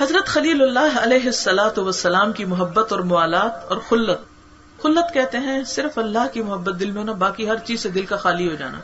حضرت 0.00 0.26
خلیل 0.26 0.62
اللہ 0.62 0.98
علیہ 0.98 1.26
السلاۃ 1.26 1.78
وسلام 1.78 2.32
کی 2.32 2.44
محبت 2.44 2.92
اور 2.92 3.00
موالات 3.00 3.64
اور 3.68 3.78
خلت۔ 3.88 4.18
خلت 4.82 5.14
کہتے 5.14 5.38
ہیں، 5.38 5.64
صرف 5.64 5.98
اللہ 5.98 6.26
کی 6.32 6.42
محبت 6.42 6.80
دل 6.80 6.90
میں 6.90 7.00
ہونا 7.00 7.12
باقی 7.12 7.48
ہر 7.48 7.56
چیز 7.56 7.80
سے 7.80 7.88
دل 7.88 8.06
کا 8.06 8.16
خالی 8.16 8.50
ہو 8.50 8.54
جانا۔ 8.54 8.78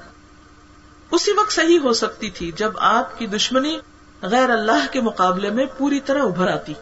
اسی 1.11 1.33
وقت 1.33 1.53
صحیح 1.53 1.79
ہو 1.79 1.93
سکتی 1.93 2.31
تھی 2.31 2.53
جب 2.57 2.73
آپ 2.77 3.19
کی 3.19 3.27
دشمنی 3.27 3.79
غیر 4.23 4.51
اللہ 4.51 4.87
کے 4.93 5.01
مقابلے 5.01 5.51
میں 5.51 5.67
پوری 5.79 6.01
طرح 6.01 6.23
ابھر 6.23 6.49
آتی۔ 6.49 6.75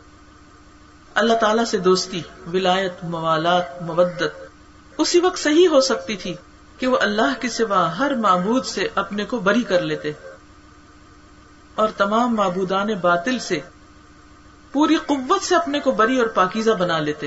اللہ 1.15 1.35
تعالی 1.35 1.65
سے 1.65 1.79
دوستی، 1.79 2.23
ولایت، 2.53 2.93
موالات 3.03 3.83
مبدت 3.83 4.47
اسی 4.99 5.21
وقت 5.21 5.39
صحیح 5.39 5.69
ہو 5.69 5.81
سکتی 5.81 6.17
تھی 6.17 6.35
کہ 6.79 6.87
وہ 6.87 6.99
اللہ 7.01 7.41
کے 7.41 7.49
سوا 7.49 7.99
ہر 7.99 8.15
معبود 8.15 8.65
سے 8.65 8.89
اپنے 8.95 9.25
کو 9.25 9.39
بری 9.39 9.63
کر 9.63 9.81
لیتے۔ 9.81 10.13
اور 11.75 11.89
تمام 11.97 12.37
معبودان 12.37 12.89
باطل 12.95 13.39
سے 13.39 13.61
پوری 14.75 14.97
قوت 15.07 15.43
سے 15.43 15.55
اپنے 15.55 15.81
کو 15.81 15.91
بری 15.91 16.19
اور 16.19 16.27
پاکیزہ 16.27 16.71
بنا 16.71 17.01
لیتے۔ 17.01 17.27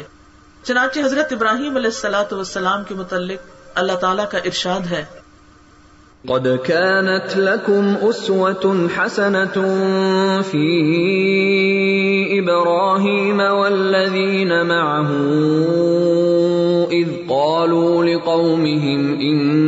چنانچہ 0.63 0.99
حضرت 0.99 1.33
ابراہیم 1.33 1.75
علیہ 1.75 1.91
السلاۃ 1.93 2.31
والسلام 2.31 2.83
کے 2.83 2.95
متعلق 2.95 3.39
اللہ 3.75 3.93
تعالیٰ 3.93 4.29
کا 4.29 4.37
ارشاد 4.37 4.79
ہے۔ 4.79 5.05
قد 6.27 6.47
كانت 6.65 7.37
لكم 7.37 7.93
أسوة 8.03 8.87
حسنة 8.97 9.63
في 10.51 10.69
إبراهيم 12.39 13.39
والذين 13.39 14.51
معه 14.67 15.11
إذ 16.91 17.07
قالوا 17.27 18.03
لقومهم 18.03 19.19
إنا 19.19 19.66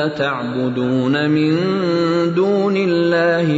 ومما 0.00 0.08
تعبدون 0.08 1.30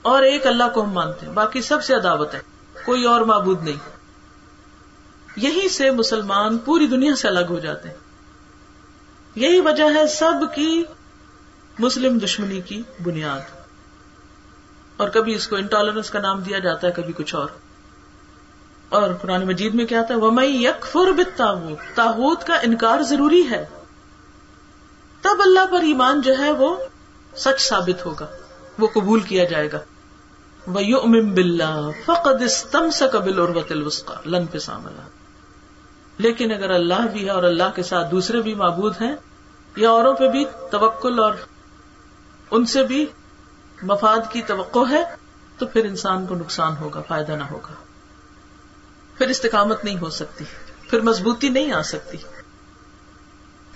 اور 0.02 0.22
ایک 0.22 0.46
اللہ 0.46 0.64
کو 0.74 0.84
ہم 0.84 0.90
مانتے 0.90 1.26
ہیں، 1.26 1.32
باقی 1.32 1.62
سب 1.62 1.84
سے 1.84 1.94
عداوت 1.94 2.34
ہے۔ 2.34 2.55
کوئی 2.86 3.04
اور 3.04 3.20
معبود 3.20 3.62
نہیں۔ 3.62 3.96
یہی 5.36 5.68
سے 5.68 5.90
مسلمان 5.90 6.58
پوری 6.58 6.86
دنیا 6.86 7.14
سے 7.14 7.28
الگ 7.28 7.46
ہو 7.50 7.58
جاتے 7.58 7.88
ہیں۔ 7.88 7.96
یہی 9.34 9.60
وجہ 9.60 9.84
ہے 9.94 10.06
سب 10.06 10.54
کی 10.54 10.84
مسلم 11.78 12.18
دشمنی 12.18 12.60
کی 12.60 12.82
بنیاد۔ 13.02 13.40
اور 14.96 15.08
کبھی 15.08 15.34
اس 15.34 15.48
کو 15.48 15.56
انٹالرنس 15.56 16.10
کا 16.10 16.20
نام 16.20 16.40
دیا 16.40 16.58
جاتا 16.58 16.86
ہے، 16.86 16.92
کبھی 16.92 17.12
کچھ 17.12 17.34
اور۔ 17.34 17.48
اور 18.88 19.14
قرآن 19.22 19.46
مجید 19.46 19.74
میں 19.74 19.86
کیا 19.86 20.02
تھا 20.02 20.16
ومئی 20.16 20.64
یک 20.64 20.86
فر 20.86 21.22
تاحت 21.36 21.96
تاحت 21.96 22.46
کا 22.46 22.54
انکار 22.54 23.02
ضروری 23.02 23.50
ہے۔ 23.50 23.66
تب 25.20 25.40
اللہ 25.40 25.66
پر 25.70 25.80
ایمان 25.80 26.20
جو 26.20 26.38
ہے 26.38 26.52
وہ 26.52 26.76
سچ 27.36 27.60
ثابت 27.60 28.06
ہوگا، 28.06 28.26
وہ 28.78 28.86
قبول 28.86 29.20
کیا 29.20 29.44
جائے 29.44 29.72
گا۔ 29.72 29.78
فقد 32.04 32.42
لن 34.26 34.44
لیکن 36.18 36.52
اگر 36.52 36.70
اللہ 36.70 37.06
بھی 37.12 37.24
ہے 37.24 37.30
اور 37.30 37.42
اللہ 37.42 37.70
کے 37.74 37.82
ساتھ 37.82 38.10
دوسرے 38.10 38.40
بھی 38.40 38.54
معبود 38.54 38.94
ہیں، 39.00 39.16
یا 39.76 39.90
اوروں 39.90 40.14
پہ 40.14 40.28
بھی 40.28 40.44
توکل 40.70 41.18
اور 41.18 41.34
ان 42.50 42.66
سے 42.66 42.82
بھی 42.82 43.06
مفاد 43.82 44.32
کی 44.32 44.42
توقع 44.42 44.90
ہے، 44.90 45.04
تو 45.58 45.66
پھر 45.66 45.84
انسان 45.84 46.26
کو 46.26 46.34
نقصان 46.34 46.76
ہوگا، 46.76 47.02
فائدہ 47.08 47.32
نہ 47.32 47.44
ہوگا۔ 47.44 47.74
پھر 49.18 49.28
استقامت 49.28 49.84
نہیں 49.84 49.98
ہو 49.98 50.10
سکتی، 50.10 50.44
پھر 50.90 51.00
مضبوطی 51.00 51.48
نہیں 51.48 51.72
آ 51.72 51.82
سکتی۔ 51.82 52.18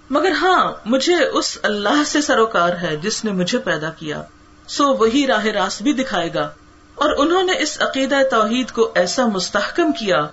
مگر 0.09 0.31
ہاں 0.31 0.73
مجھے 0.85 1.25
اس 1.25 1.57
اللہ 1.63 2.03
سے 2.05 2.21
سروکار 2.21 2.69
ہے 2.81 2.95
جس 2.95 3.25
نے 3.25 3.31
مجھے 3.31 3.57
پیدا 3.57 3.89
کیا، 3.89 4.21
سو 4.67 4.93
وہی 4.93 5.27
راہ 5.27 5.45
راست 5.45 5.81
بھی 5.81 5.93
دکھائے 5.93 6.33
گا۔ 6.33 6.49
اور 6.95 7.09
انہوں 7.17 7.43
نے 7.43 7.53
اس 7.59 7.81
عقیدہ 7.81 8.15
توحید 8.31 8.71
کو 8.71 8.91
ایسا 8.95 9.25
مستحکم 9.25 9.91
کیا 9.91 10.27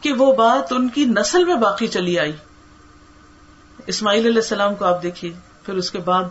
کہ 0.00 0.12
وہ 0.12 0.32
بات 0.32 0.72
ان 0.72 0.88
کی 0.88 1.04
نسل 1.04 1.44
میں 1.44 1.54
باقی 1.54 1.88
چلی 1.88 2.18
آئی۔ 2.18 2.32
اسماعیل 3.88 4.26
علیہ 4.26 4.36
السلام 4.36 4.74
کو 4.74 4.84
آپ 4.84 5.02
دیکھیے، 5.02 5.32
پھر 5.62 5.74
اس 5.74 5.90
کے 5.90 5.98
بعد 5.98 6.24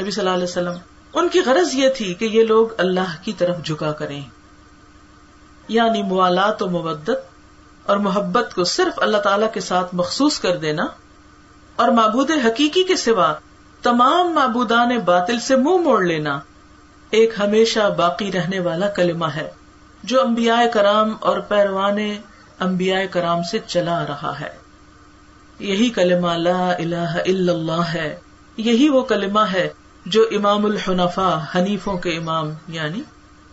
نبی 0.00 0.10
صلی 0.10 0.24
اللہ 0.24 0.34
علیہ 0.34 0.44
وسلم۔ 0.44 0.74
ان 1.14 1.28
کی 1.28 1.40
غرض 1.46 1.74
یہ 1.74 1.88
تھی 1.88 2.14
کہ 2.14 2.24
یہ 2.24 2.44
لوگ 2.44 2.68
اللہ 2.78 3.16
کی 3.22 3.32
طرف 3.32 3.64
جھکا 3.64 3.92
کریں۔ 3.92 4.22
یعنی 5.68 6.02
موالات 6.02 6.62
و 6.62 6.70
مبدت 6.70 7.18
اور 7.86 7.96
محبت 7.96 8.54
کو 8.54 8.64
صرف 8.64 8.98
اللہ 9.02 9.16
تعالی 9.16 9.46
کے 9.54 9.60
ساتھ 9.60 9.94
مخصوص 9.94 10.40
کر 10.40 10.56
دینا 10.56 10.86
اور 11.76 11.88
معبود 11.88 12.30
حقیقی 12.44 12.82
کے 12.82 12.96
سوا 12.96 13.34
تمام 13.82 14.32
معبودان 14.32 14.98
باطل 14.98 15.40
سے 15.40 15.56
منہ 15.56 15.64
مو 15.64 15.78
موڑ 15.78 16.04
لینا 16.04 16.40
ایک 17.10 17.34
ہمیشہ 17.38 17.94
باقی 17.96 18.32
رہنے 18.32 18.60
والا 18.60 18.88
کلمہ 18.88 19.26
ہے 19.26 19.50
جو 20.02 20.22
انبیاء 20.22 20.62
کرام 20.72 21.16
اور 21.20 21.38
پیروان 21.38 21.98
انبیاء 22.60 23.00
کرام 23.10 23.42
سے 23.42 23.58
چلا 23.66 24.06
رہا 24.06 24.40
ہے۔ 24.40 24.67
یہی 25.58 25.90
کلمہ 25.90 26.32
لا 26.32 26.72
الہ 26.72 27.10
الا 27.26 27.52
اللہ 27.52 27.82
ہے۔ 27.94 28.18
یہی 28.56 28.88
وہ 28.88 29.02
کلمہ 29.02 29.40
ہے 29.52 29.68
جو 30.06 30.26
امام 30.30 30.64
الحنفا 30.64 31.44
حنیفوں 31.54 31.98
کے 31.98 32.16
امام 32.16 32.50
یعنی 32.68 33.02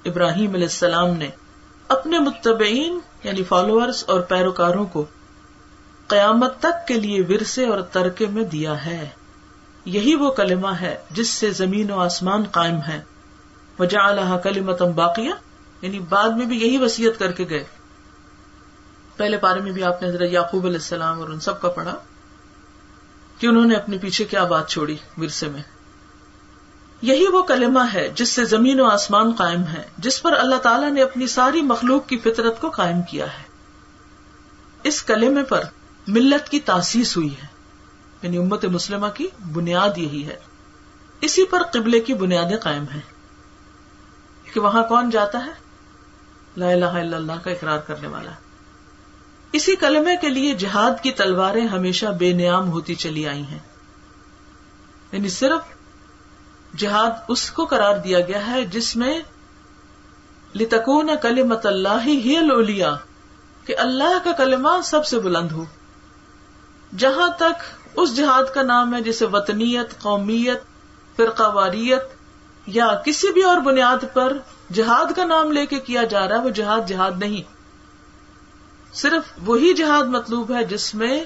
ابراہیم 0.06 0.54
علیہ 0.54 0.66
السلام 0.66 1.18
نے 1.18 1.28
اپنے 1.88 2.20
متبعین 2.20 3.00
یعنی 3.24 3.44
فالوورز 3.44 4.04
اور 4.08 4.20
پیروکاروں 4.20 4.86
کو 4.86 5.06
قیامت 6.08 6.60
تک 6.60 6.88
کے 6.88 6.94
لیے 6.94 7.22
ورثے 7.22 7.66
اور 7.66 7.82
ترکے 7.82 8.28
میں 8.28 8.44
دیا 8.44 8.86
ہے۔ 8.86 9.10
یہی 9.86 10.16
وہ 10.16 10.32
کلمہ 10.32 10.68
ہے 10.82 10.96
جس 11.12 11.30
سے 11.30 11.52
زمین 11.52 11.92
و 11.92 12.00
آسمان 12.00 12.44
قائم 12.44 12.78
ہے 12.88 13.02
وجہ 13.80 13.98
اللہ 13.98 14.38
کلیمتم 14.44 14.92
باقیہ 14.92 15.32
یعنی 15.82 16.00
بعد 16.00 16.30
میں 16.30 16.46
بھی 16.46 16.58
یہی 16.58 16.78
وسیعت 16.78 17.20
کر 17.20 17.32
کے 17.32 17.46
گئے۔ 17.50 17.64
پہلے 19.18 19.38
پارے 19.38 19.60
میں 19.60 19.72
بھی 19.72 19.84
آپ 19.84 20.02
نے 20.02 20.08
حضرت 20.08 20.30
یعقوب 20.32 20.64
علیہ 20.66 20.76
السلام 20.76 21.20
اور 21.20 21.30
ان 21.30 21.40
سب 21.40 21.62
کا 21.62 21.70
پڑھا 21.70 21.96
کہ 23.40 23.48
انہوں 23.48 23.66
نے 23.66 23.76
اپنے 23.76 23.98
پیچھے 23.98 24.26
کیا 24.26 24.44
بات 24.44 24.70
چھوڑی 24.70 24.98
ورثے 25.18 25.48
میں۔ 25.48 25.62
یہی 27.02 27.28
وہ 27.28 27.42
کلمہ 27.42 27.80
ہے 27.94 28.12
جس 28.16 28.30
سے 28.30 28.46
زمین 28.46 28.82
و 28.82 28.86
آسمان 28.86 29.32
قائم 29.32 29.64
ہے 29.64 29.84
جس 29.98 30.22
پر 30.22 30.34
اللہ 30.34 30.56
تعالیٰ 30.56 30.92
نے 30.92 31.02
اپنی 31.02 31.28
ساری 31.28 31.62
مخلوق 31.62 32.08
کی 32.08 32.18
فطرت 32.18 32.62
کو 32.62 32.70
قائم 32.70 33.02
کیا 33.02 33.26
ہے۔ 33.26 33.44
اس 34.84 35.04
کلمے 35.04 35.44
پر 35.44 35.62
ملت 36.08 36.50
کی 36.50 36.60
تاسیس 36.60 37.18
ہوئی 37.18 37.38
ہے۔ 37.38 37.48
یعنی 38.22 38.38
امت 38.38 38.66
مسلمہ 38.66 39.08
کی 39.08 39.28
بنیاد 39.54 39.98
یہی 39.98 40.28
ہے۔ 40.28 40.40
اسی 41.22 41.46
پر 41.46 41.64
قبلے 41.64 42.00
کی 42.00 42.14
بنیادیں 42.14 42.58
قائم 42.58 42.84
ہیں۔ 42.94 43.02
کہ 44.54 44.60
وہاں 44.60 44.84
کون 44.84 45.10
جاتا 45.10 45.46
ہے؟ 45.46 45.52
لا 46.58 46.70
الہ 46.70 46.86
الا 46.86 47.18
اللہ 47.18 47.34
کا 47.44 47.52
اقرار 47.52 47.80
کرنے 47.80 48.08
والا۔ 48.08 48.32
ہے 48.32 48.45
اسی 49.56 49.76
کلمے 49.76 50.16
کے 50.16 50.30
لیے 50.30 50.54
جہاد 50.56 51.04
کی 51.04 51.12
تلواریں 51.12 51.68
ہمیشہ 51.68 52.06
بے 52.06 52.34
نیام 52.34 52.70
ہوتی 52.70 52.96
چلی 52.96 53.28
آئی 53.28 53.42
ہیں۔ 53.42 53.60
یعنی 55.12 55.30
صرف 55.30 55.62
جہاد 56.78 57.12
اس 57.28 57.52
کو 57.52 57.66
قرار 57.66 57.98
دیا 57.98 58.20
گیا 58.20 58.48
ہے 58.48 58.66
جس 58.66 58.96
میں 58.96 59.22
لتکون 60.56 61.10
کلمت 61.22 61.66
اللہ 61.66 62.06
ہی 62.06 62.40
لولیا 62.42 62.96
کہ 63.66 63.78
اللہ 63.78 64.18
کا 64.24 64.32
کلمہ 64.32 64.82
سب 64.84 65.06
سے 65.06 65.20
بلند 65.20 65.52
ہو۔ 65.52 65.66
جہاں 66.98 67.30
تک 67.38 67.64
اس 67.96 68.16
جہاد 68.16 68.54
کا 68.54 68.62
نام 68.62 68.96
ہے 68.96 69.02
جسے 69.02 69.26
وطنیت، 69.26 70.00
قومیت 70.00 70.64
فرقہ 71.16 71.52
واریت 71.54 72.04
یا 72.68 72.88
کسی 73.06 73.32
بھی 73.32 73.44
اور 73.44 73.58
بنیاد 73.58 74.06
پر 74.14 74.38
جہاد 74.74 75.16
کا 75.16 75.26
نام 75.26 75.52
لے 75.52 75.66
کے 75.66 75.80
کیا 75.80 76.04
جا 76.04 76.28
رہا 76.28 76.36
ہے، 76.36 76.42
وہ 76.42 76.50
جہاد 76.50 76.82
جہاد 76.88 77.12
نہیں۔ 77.18 77.55
صرف 78.96 79.24
وہی 79.44 79.74
جہاد 79.74 80.04
مطلوب 80.04 80.52
ہے 80.52 80.64
جس 80.64 80.96
میں 80.96 81.26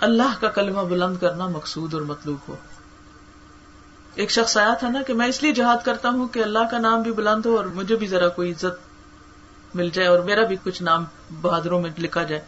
اللہ 0.00 0.40
کا 0.40 0.48
کلمہ 0.48 0.80
بلند 0.80 1.16
کرنا 1.16 1.46
مقصود 1.46 1.94
اور 1.94 2.02
مطلوب 2.02 2.38
ہو۔ 2.48 2.56
ایک 4.14 4.30
شخص 4.30 4.56
آیا 4.56 4.74
تھا 4.74 4.88
نا 4.88 5.02
کہ 5.02 5.14
میں 5.14 5.26
اس 5.26 5.42
لیے 5.42 5.52
جہاد 5.52 5.84
کرتا 5.84 6.08
ہوں 6.08 6.28
کہ 6.28 6.42
اللہ 6.42 6.58
کا 6.70 6.78
نام 6.78 7.02
بھی 7.02 7.12
بلند 7.12 7.46
ہو 7.46 7.56
اور 7.56 7.64
مجھے 7.64 7.96
بھی 7.96 8.06
ذرا 8.06 8.28
کوئی 8.28 8.50
عزت 8.50 8.92
مل 9.74 9.90
جائے 9.90 10.08
اور 10.08 10.18
میرا 10.18 10.46
بھی 10.46 10.56
کچھ 10.62 10.82
نام 10.82 11.04
بہادروں 11.40 11.82
میں 11.82 11.90
لکھا 11.98 12.22
جائے۔ 12.22 12.42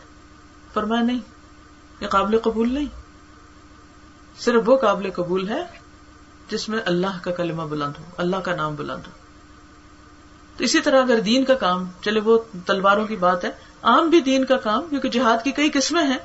پر 0.72 0.82
میں 0.82 1.02
نہیں، 1.02 1.20
یہ 2.00 2.06
قابل 2.06 2.38
قبول 2.38 2.72
نہیں۔ 2.72 2.86
صرف 4.38 4.62
وہ 4.66 4.76
قابل 4.76 5.10
قبول 5.10 5.48
ہے 5.48 5.64
جس 6.48 6.68
میں 6.68 6.78
اللہ 6.86 7.18
کا 7.22 7.30
کلمہ 7.30 7.62
بلند 7.62 7.92
ہو، 7.98 8.04
اللہ 8.16 8.36
کا 8.36 8.54
نام 8.54 8.74
بلند 8.74 9.06
ہو۔ 9.06 9.23
تو 10.56 10.64
اسی 10.64 10.80
طرح 10.80 11.02
اگر 11.02 11.20
دین 11.20 11.44
کا 11.44 11.54
کام، 11.54 11.84
چلے 12.00 12.20
وہ 12.20 12.38
تلواروں 12.66 13.06
کی 13.06 13.16
بات 13.16 13.44
ہے، 13.44 13.50
عام 13.82 14.10
بھی 14.10 14.20
دین 14.20 14.44
کا 14.44 14.56
کام، 14.56 14.82
کیونکہ 14.90 15.08
جہاد 15.08 15.44
کی 15.44 15.52
کئی 15.52 15.70
قسمیں 15.70 16.04
ہیں۔ 16.04 16.18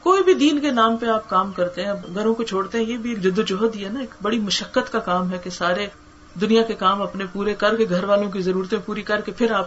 کوئی 0.00 0.22
بھی 0.22 0.34
دین 0.34 0.60
کے 0.60 0.70
نام 0.70 0.96
پہ 0.96 1.06
آپ 1.06 1.28
کام 1.28 1.52
کرتے 1.52 1.84
ہیں، 1.84 1.92
گھروں 2.14 2.34
کو 2.34 2.42
چھوڑتے 2.42 2.78
ہیں، 2.78 2.84
یہ 2.84 2.96
بھی 2.96 3.10
ایک 3.10 3.22
جد 3.22 3.38
و 3.38 3.42
جہد 3.42 3.76
ہی 3.76 3.84
ہے 3.84 3.90
نا، 3.90 4.00
ایک 4.00 4.14
بڑی 4.22 4.40
مشقت 4.40 4.92
کا 4.92 4.98
کام 4.98 5.32
ہے 5.32 5.38
کہ 5.38 5.50
سارے 5.50 5.86
دنیا 6.40 6.62
کے 6.62 6.74
کام 6.74 7.02
اپنے 7.02 7.24
پورے 7.32 7.54
کر 7.54 7.76
کے، 7.76 7.86
گھر 7.88 8.04
والوں 8.04 8.30
کی 8.30 8.40
ضرورتیں 8.40 8.78
پوری 8.86 9.02
کر 9.02 9.20
کے، 9.20 9.32
پھر 9.32 9.50
آپ 9.52 9.66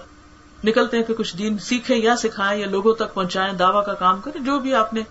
نکلتے 0.64 0.98
ہیں 0.98 1.04
کہ 1.04 1.14
کچھ 1.14 1.38
دین 1.38 1.58
سیکھیں 1.58 1.98
یا 1.98 2.16
سکھائیں 2.16 2.62
یا 2.62 2.68
لوگوں 2.68 2.94
تک 2.94 3.14
پہنچائیں، 3.14 3.54
دعوی 3.54 3.86
کا 3.86 3.94
کام 3.94 4.22
کریں، 4.22 4.42
جو 4.42 4.60
بھی 4.60 4.76
آپ 4.76 4.94
نے 4.94 5.02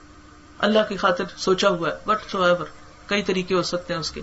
اللہ 0.59 0.79
کی 0.89 0.97
خاطر 0.97 1.25
سوچا 1.37 1.69
ہوا 1.69 1.89
ہے 1.89 1.95
بٹ 2.07 2.31
سو 2.31 2.43
ایور 2.43 2.67
کئی 3.07 3.23
طریقے 3.23 3.55
ہو 3.55 3.63
سکتے 3.63 3.93
ہیں 3.93 4.01
اس 4.01 4.11
کے۔ 4.11 4.21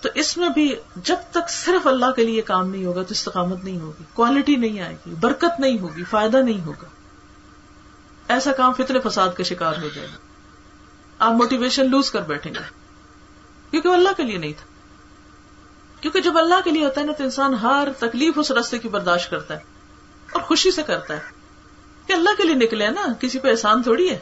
تو 0.00 0.08
اس 0.14 0.36
میں 0.36 0.48
بھی 0.48 0.74
جب 0.96 1.16
تک 1.30 1.50
صرف 1.50 1.86
اللہ 1.86 2.10
کے 2.10 2.24
لیے 2.24 2.42
کام 2.42 2.70
نہیں 2.70 2.84
ہوگا 2.84 3.02
تو 3.02 3.08
استقامت 3.10 3.64
نہیں 3.64 3.80
ہوگی 3.80 4.04
کوالٹی 4.12 4.56
نہیں 4.56 4.80
آئے 4.80 4.96
گی، 5.06 5.14
برکت 5.20 5.60
نہیں 5.60 5.78
ہوگی، 5.78 6.04
فائدہ 6.04 6.36
نہیں 6.36 6.66
ہوگا۔ 6.66 6.88
ایسا 8.28 8.52
کام 8.52 8.72
فطر 8.72 9.08
فساد 9.08 9.28
کا 9.36 9.42
شکار 9.42 9.72
ہو 9.82 9.88
جائے 9.94 10.08
گا۔ 10.08 10.16
آپ 11.18 11.32
موٹیویشن 11.32 11.90
لوز 11.90 12.10
کر 12.10 12.22
بیٹھیں 12.22 12.54
گے۔ 12.54 12.70
کیونکہ 13.70 13.88
وہ 13.88 13.94
اللہ 13.94 14.08
کے 14.16 14.22
لیے 14.22 14.38
نہیں 14.38 14.52
تھا۔ 14.52 14.66
کیونکہ 16.00 16.20
جب 16.20 16.38
اللہ 16.38 16.54
کے 16.64 16.70
لیے 16.70 16.84
ہوتا 16.84 17.00
ہے 17.00 17.06
نا 17.06 17.12
تو 17.12 17.24
انسان 17.24 17.54
ہر 17.54 17.88
تکلیف 17.98 18.34
اس 18.36 18.50
رستے 18.50 18.78
کی 18.78 18.88
برداشت 18.88 19.30
کرتا 19.30 19.54
ہے 19.54 19.60
اور 20.32 20.42
خوشی 20.42 20.70
سے 20.70 20.82
کرتا 20.82 21.14
ہے 21.14 21.20
کہ 22.06 22.12
اللہ 22.12 22.30
کے 22.36 22.42
لیے 22.42 22.54
نکلے 22.54 22.88
نا، 22.88 23.06
کسی 23.20 23.38
پہ 23.38 23.50
احسان 23.50 23.82
تھوڑی 23.82 24.10
ہے۔ 24.10 24.18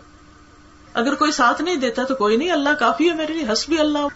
اگر 0.94 1.14
کوئی 1.14 1.32
ساتھ 1.32 1.62
نہیں 1.62 1.76
دیتا 1.76 2.04
تو 2.04 2.14
کوئی 2.14 2.36
نہیں، 2.36 2.50
اللہ 2.50 2.68
کافی 2.78 3.10
ہے 3.10 3.14
میرے 3.14 3.32
لیے 3.32 3.52
ہس 3.52 3.68
بھی 3.68 3.80
اللہ۔ 3.80 4.06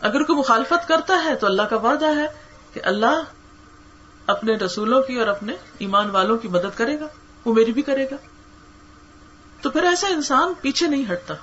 اگر 0.00 0.22
کوئی 0.22 0.38
مخالفت 0.38 0.88
کرتا 0.88 1.24
ہے 1.24 1.36
تو 1.36 1.46
اللہ 1.46 1.62
کا 1.62 1.76
وعدہ 1.76 2.16
ہے 2.16 2.26
کہ 2.72 2.80
اللہ 2.84 3.22
اپنے 4.26 4.52
رسولوں 4.52 5.02
کی 5.02 5.16
اور 5.16 5.28
اپنے 5.28 5.56
ایمان 5.78 6.10
والوں 6.10 6.38
کی 6.38 6.48
مدد 6.48 6.78
کرے 6.78 7.00
گا، 7.00 7.06
وہ 7.44 7.54
میری 7.54 7.72
بھی 7.72 7.82
کرے 7.82 8.04
گا۔ 8.04 8.16
تو 9.62 9.70
پھر 9.70 9.82
ایسا 9.82 10.06
انسان 10.06 10.52
پیچھے 10.60 10.86
نہیں 10.86 11.12
ہٹتا، 11.12 11.34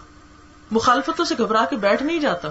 مخالفتوں 0.72 1.26
سے 1.26 1.36
گھبرا 1.38 1.66
کے 1.70 1.76
بیٹھ 1.76 2.04
نہیں 2.04 2.20
جاتا۔ 2.20 2.50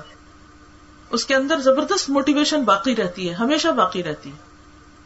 اس 1.11 1.25
کے 1.25 1.35
اندر 1.35 1.59
زبردست 1.59 2.11
موٹیویشن 2.11 2.63
باقی 2.63 2.97
رہتی 2.97 3.29
ہے، 3.29 3.35
ہمیشہ 3.35 3.69
باقی 3.69 4.03
رہتی 4.03 4.31
ہے۔ 4.31 4.37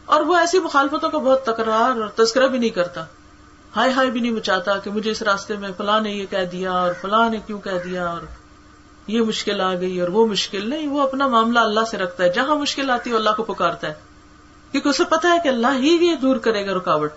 اور 0.05 0.21
وہ 0.21 0.37
ایسی 0.37 0.59
مخالفتوں 0.59 1.11
کا 1.11 1.19
بہت 1.19 1.45
تکرار 1.45 2.01
اور 2.01 2.09
تذکرہ 2.09 2.49
بھی 2.49 2.59
نہیں 2.59 2.71
کرتا۔ 2.71 3.05
ہائے 3.77 3.93
ہائے 3.93 4.11
بھی 4.11 4.21
نہیں 4.21 4.33
مچاتا 4.33 4.79
کہ 4.79 4.91
مجھے 4.91 5.11
اس 5.11 5.23
راستے 5.23 5.57
میں 5.57 5.69
فلاں 5.77 6.01
نے 6.01 6.11
یہ 6.11 6.27
کہہ 6.31 6.45
دیا 6.53 6.73
اور 6.73 6.93
فلاں 7.01 7.31
نے 7.31 7.39
کیوں 7.47 7.61
کہہ 7.61 7.79
دیا 7.85 8.09
اور 8.09 8.21
یہ 9.07 9.21
مشکل 9.21 9.61
آ 9.61 9.75
گئی 9.75 10.01
اور 10.01 10.09
وہ 10.09 10.27
مشکل 10.27 10.71
نہیں، 10.71 10.89
وہ 10.89 11.01
اپنا 11.01 11.27
معاملہ 11.27 11.59
اللہ 11.59 11.81
سے 11.91 11.97
رکھتا 11.97 12.25
ہے۔ 12.25 12.33
جہاں 12.33 12.57
مشکل 12.57 12.91
آتی 12.91 13.11
ہے 13.11 13.15
اللہ 13.15 13.31
کو 13.37 13.43
پکارتا 13.43 13.89
ہے۔ 13.89 13.95
کیونکہ 14.71 14.89
اسے 14.89 15.05
پتا 15.05 15.29
ہے 15.29 15.39
کہ 15.43 15.49
اللہ 15.49 15.67
ہی 15.79 16.11
یہ 16.11 16.15
دور 16.15 16.37
کرے 16.37 16.67
گا 16.67 16.73
رکاوٹ۔ 16.73 17.13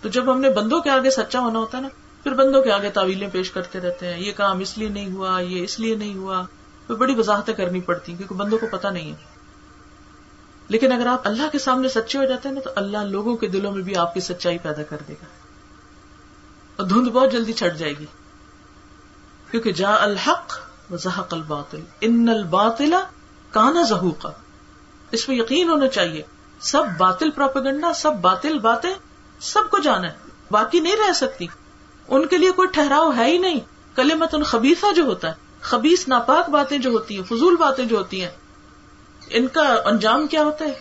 تو 0.00 0.08
جب 0.08 0.32
ہم 0.32 0.40
نے 0.40 0.50
بندوں 0.50 0.80
کے 0.80 0.90
آگے 0.90 1.10
سچا 1.10 1.38
ہونا 1.38 1.58
ہوتا 1.58 1.78
ہے 1.78 1.82
نا، 1.82 1.88
پھر 2.22 2.34
بندوں 2.34 2.62
کے 2.62 2.72
آگے 2.72 2.90
تعویلیں 2.90 3.28
پیش 3.32 3.50
کرتے 3.50 3.80
رہتے 3.80 4.12
ہیں، 4.12 4.20
یہ 4.20 4.32
کام 4.32 4.58
اس 4.58 4.78
لیے 4.78 4.88
نہیں 4.88 5.12
ہوا، 5.12 5.40
یہ 5.40 5.62
اس 5.62 5.80
لیے 5.80 5.94
نہیں 5.94 6.14
ہوا۔ 6.14 6.42
پھر 6.86 6.94
بڑی 6.94 7.14
وضاحتیں 7.14 7.54
کرنی 7.54 7.80
پڑتی 7.80 8.12
کیونکہ 8.12 8.34
بندوں 8.34 8.58
کو 8.58 8.66
پتا 8.70 8.90
نہیں 8.90 9.10
ہے۔ 9.10 9.16
لیکن 10.68 10.92
اگر 10.92 11.06
آپ 11.06 11.28
اللہ 11.28 11.42
کے 11.52 11.58
سامنے 11.58 11.88
سچے 11.88 12.18
ہو 12.18 12.24
جاتے 12.24 12.48
ہیں 12.48 12.54
نا، 12.54 12.60
تو 12.60 12.70
اللہ 12.76 12.98
لوگوں 12.98 13.36
کے 13.36 13.46
دلوں 13.46 13.72
میں 13.72 13.82
بھی 13.82 13.96
آپ 13.96 14.14
کی 14.14 14.20
سچائی 14.20 14.58
پیدا 14.58 14.82
کر 14.82 14.96
دے 15.08 15.12
گا۔ 15.12 15.26
اور 16.76 16.86
دھند 16.86 17.08
بہت 17.08 17.32
جلدی 17.32 17.52
چھٹ 17.52 17.78
جائے 17.78 17.92
گی۔ 17.92 18.06
کیونکہ 19.50 19.72
جا 19.72 19.94
الحق 20.00 20.54
زحق 20.94 21.34
الباطل. 21.34 21.80
ان 22.00 22.28
الباطل 22.28 22.94
کانا 23.52 23.82
زہوقا. 23.82 24.30
اس 25.12 25.28
میں 25.28 25.36
یقین 25.36 25.68
ہونا 25.68 25.88
چاہیے. 25.88 26.22
سب 26.60 26.84
باطل 26.98 27.30
پروپیگنڈا 27.30 27.92
سب 27.92 28.20
باطل 28.20 28.58
باتیں، 28.58 28.92
سب 29.40 29.70
کو 29.70 29.78
جانا 29.78 30.08
ہے. 30.08 30.16
باقی 30.50 30.80
نہیں 30.80 30.96
رہ 30.98 31.12
سکتی. 31.12 31.46
ان 32.08 32.26
کے 32.26 32.38
لیے 32.38 32.50
کوئی 32.52 32.68
ٹھہراؤ 32.68 33.10
ہے 33.16 33.24
ہی 33.24 33.38
نہیں. 33.38 33.60
کل 33.96 34.14
مت 34.14 34.34
ان 34.34 34.42
خبیصہ 34.44 34.92
جو 34.92 35.04
ہوتا 35.04 35.28
ہے 35.28 35.34
خبیص 35.62 36.06
ناپاک 36.08 36.48
باتیں 36.50 36.76
جو 36.78 36.90
ہوتی 36.90 37.16
ہیں، 37.16 37.22
فضول 37.24 37.56
باتیں 37.56 37.84
جو 37.84 37.96
ہوتی 37.96 38.20
ہیں، 38.22 38.30
ان 39.30 39.46
کا 39.48 39.62
انجام 39.84 40.26
کیا 40.26 40.42
ہوتا 40.42 40.64
ہے؟ 40.64 40.74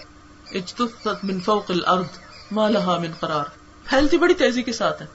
من 1.24 1.40
فوق 1.40 1.72
الارض 1.72 2.18
مالہ 2.52 2.98
من 3.00 3.14
قرار. 3.20 3.46
پھیلتی 3.86 4.18
بڑی 4.18 4.34
تیزی 4.34 4.64
کے 4.64 4.74
ساتھ 4.74 5.02
ہے، 5.02 5.08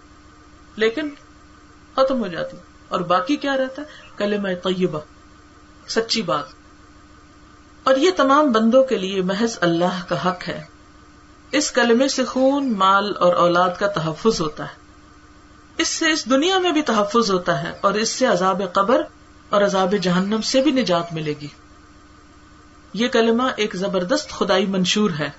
لیکن 0.76 1.08
ختم 1.96 2.20
ہو 2.20 2.26
جاتی. 2.28 2.56
اور 2.90 3.00
باقی 3.00 3.36
کیا 3.36 3.56
رہتا 3.56 3.82
ہے؟ 3.82 3.86
کلمہ 4.16 4.48
طیبہ، 4.62 5.00
سچی 5.88 6.22
بات۔ 6.22 6.44
اور 7.82 7.96
یہ 7.96 8.10
تمام 8.16 8.52
بندوں 8.52 8.84
کے 8.84 8.98
لیے 8.98 9.22
محض 9.22 9.58
اللہ 9.60 10.04
کا 10.08 10.28
حق 10.28 10.48
ہے۔ 10.48 10.64
اس 11.50 11.70
کلمے 11.70 12.08
سے 12.08 12.24
خون، 12.24 12.72
مال 12.72 13.12
اور 13.20 13.34
اولاد 13.34 13.70
کا 13.78 13.86
تحفظ 13.86 14.40
ہوتا 14.40 14.64
ہے۔ 14.64 14.80
اس 15.78 15.88
سے 15.88 16.10
اس 16.10 16.30
دنیا 16.30 16.58
میں 16.58 16.72
بھی 16.72 16.82
تحفظ 16.82 17.30
ہوتا 17.30 17.62
ہے 17.62 17.72
اور 17.80 17.92
اس 17.92 18.08
سے 18.08 18.26
عذاب 18.26 18.62
قبر 18.72 19.02
اور 19.48 19.62
عذاب 19.62 19.94
جہنم 20.02 20.40
سے 20.40 20.60
بھی 20.60 20.70
نجات 20.70 21.12
ملے 21.12 21.34
گی۔ 21.40 21.48
یہ 22.94 23.08
کلمہ 23.08 23.42
ایک 23.56 23.76
زبردست 23.76 24.30
خدائی 24.30 24.66
منشور 24.66 25.10
ہے۔ 25.18 25.30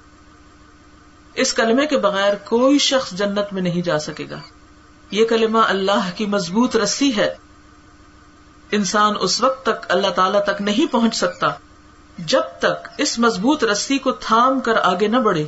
اس 1.34 1.54
کلمے 1.54 1.86
کے 1.86 1.98
بغیر 1.98 2.34
کوئی 2.36 2.78
شخص 2.78 3.12
جنت 3.12 3.54
میں 3.54 3.62
نہیں 3.62 3.82
جا 3.82 4.00
سکے 4.00 4.26
گا۔ 4.30 4.40
یہ 5.12 5.26
کلمہ 5.26 5.58
اللہ 5.58 6.10
کی 6.16 6.26
مضبوط 6.26 6.76
رسی 6.76 7.16
ہے۔ 7.16 7.36
انسان 8.72 9.14
اس 9.20 9.42
وقت 9.42 9.64
تک 9.64 9.86
اللہ 9.90 10.08
تعالی 10.08 10.38
تک 10.46 10.62
نہیں 10.62 10.92
پہنچ 10.92 11.16
سکتا 11.16 11.48
جب 12.18 12.42
تک 12.60 12.88
اس 12.98 13.20
مضبوط 13.20 13.64
رسی 13.64 13.98
کو 13.98 14.12
تھام 14.12 14.60
کر 14.60 14.76
آگے 14.76 15.08
نہ 15.08 15.18
بڑھے۔ 15.18 15.48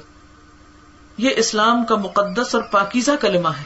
یہ 1.17 1.29
اسلام 1.35 1.85
کا 1.85 1.95
مقدس 1.95 2.55
اور 2.55 2.63
پاکیزہ 2.63 3.11
کلمہ 3.21 3.49
ہے۔ 3.49 3.63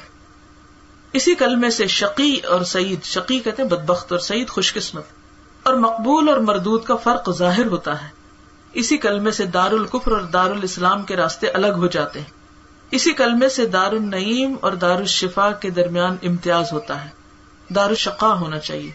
اسی 1.13 1.35
کلمے 1.35 1.69
سے 1.69 1.87
شقی 1.87 2.35
اور 2.35 2.61
سعید، 2.61 3.03
شقی 3.03 3.39
کہتے 3.39 3.61
ہیں 3.61 3.69
بدبخت 3.69 4.11
اور 4.11 4.19
سعید 4.19 4.49
خوش 4.49 4.73
قسمت۔ 4.73 5.03
اور 5.63 5.73
مقبول 5.73 6.29
اور 6.29 6.37
مردود 6.37 6.83
کا 6.83 6.95
فرق 6.95 7.31
ظاہر 7.31 7.65
ہوتا 7.65 8.03
ہے۔ 8.03 8.07
اسی 8.73 8.97
کلمے 8.97 9.31
سے 9.31 9.45
دار 9.45 9.71
القفر 9.71 10.11
اور 10.11 10.21
دار 10.21 10.49
الاسلام 10.51 11.03
کے 11.03 11.15
راستے 11.15 11.47
الگ 11.47 11.67
ہو 11.67 11.87
جاتے 11.87 12.21
ہیں۔ 12.21 12.36
اسی 12.91 13.13
کلمے 13.13 13.49
سے 13.49 13.65
دار 13.65 13.91
النعیم 13.91 14.55
اور 14.61 14.71
دار 14.71 14.95
الشفا 14.95 15.51
کے 15.51 15.69
درمیان 15.69 16.15
امتیاز 16.21 16.71
ہوتا 16.71 17.05
ہے۔ 17.05 17.09
دار 17.75 17.89
الشقا 17.89 18.33
ہونا 18.33 18.59
چاہیے۔ 18.59 18.91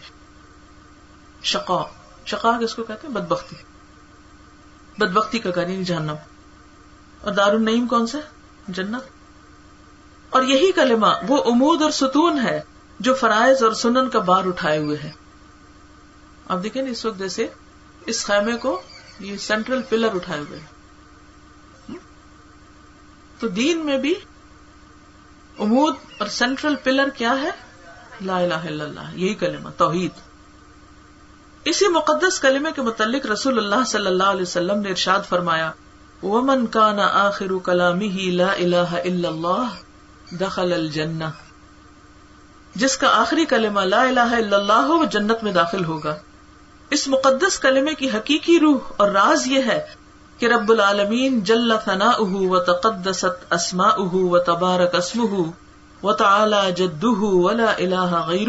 شقا 1.43 1.83
شقا 2.25 2.59
کس 2.63 2.75
کو 2.75 2.83
کہتے 2.83 3.07
ہیں؟ 3.07 3.13
بدبختی۔ 3.13 3.55
بدبختی 4.97 5.39
کا 5.39 5.51
کریں 5.51 5.83
جہنم۔ 5.83 6.15
اور 7.21 7.31
دار 7.31 7.53
النعیم 7.53 7.87
کون 7.87 8.07
سا 8.07 8.19
جنت۔ 8.67 9.03
اور 10.29 10.43
یہی 10.43 10.71
کلمہ، 10.71 11.07
وہ 11.27 11.43
امود 11.51 11.81
اور 11.81 11.91
ستون 11.91 12.39
ہے 12.39 12.61
جو 12.99 13.13
فرائض 13.13 13.63
اور 13.63 13.71
سنن 13.71 14.09
کا 14.09 14.19
بار 14.19 14.45
اٹھائے 14.45 14.77
ہوئے 14.77 14.97
ہے 14.97 15.11
آپ 16.47 16.63
دیکھیں 16.63 16.81
نا، 16.81 16.89
اس 16.89 17.05
وقت 17.05 17.17
جیسے 17.17 17.47
اس 18.05 18.25
خیمے 18.25 18.57
کو 18.57 18.81
یہ 19.19 19.37
سینٹرل 19.37 19.81
پلر 19.89 20.15
اٹھائے 20.15 20.41
ہوئے 20.41 20.59
تو 23.43 23.47
دین 23.47 23.85
میں 23.85 23.97
بھی 23.97 24.13
امود 25.59 25.95
اور 26.17 26.27
سینٹرل 26.27 26.75
پلر 26.75 27.09
کیا 27.09 27.35
ہے؟ 27.41 27.49
لا 28.21 28.37
الہ 28.39 28.53
الا 28.53 28.83
اللہ، 28.83 29.13
یہی 29.13 29.33
کلمہ، 29.33 29.69
توحید۔ 29.77 30.11
اسی 31.65 31.87
مقدس 31.87 32.39
کلمے 32.39 32.71
کے 32.75 32.81
متعلق 32.81 33.25
رسول 33.25 33.57
اللہ 33.57 33.83
صلی 33.87 34.07
اللہ 34.07 34.23
علیہ 34.23 34.41
وسلم 34.41 34.79
نے 34.79 34.89
ارشاد 34.89 35.19
فرمایا، 35.29 35.71
ومن 36.23 36.65
کان 36.67 36.99
آخر 36.99 37.57
کلامی 37.63 38.31
لا 38.31 38.51
الہ 38.51 38.91
الا 38.91 39.29
اللہ 39.29 39.75
دخل 40.35 40.73
الجنہ 40.73 41.23
جس 42.75 42.97
کا 42.97 43.07
آخری 43.21 43.45
کلمہ 43.45 43.81
لا 43.81 44.01
الہ 44.01 44.19
الا 44.19 44.57
اللہ 44.57 44.87
ہو 44.87 44.97
وہ 44.97 45.05
جنت 45.05 45.43
میں 45.43 45.51
داخل 45.51 45.85
ہوگا۔ 45.85 46.15
اس 46.89 47.07
مقدس 47.07 47.59
کلمے 47.59 47.93
کی 47.93 48.09
حقیقی 48.09 48.59
روح 48.59 48.79
اور 48.97 49.09
راز 49.09 49.47
یہ 49.47 49.59
ہے 49.59 50.02
کہ 50.43 50.47
رب 50.47 50.71
العالمین 50.71 51.43
جل 51.43 51.71
ثنا 51.85 52.11
و 52.19 52.59
تقدست 52.59 53.53
اسما 53.53 53.87
و 53.97 54.39
تبارک 54.39 54.95
اسم 54.95 55.49
و 56.03 56.13
تعلی 56.13 56.71
جد 56.71 57.03
ولا 57.03 57.71
الہ 57.77 58.25
غیر 58.27 58.47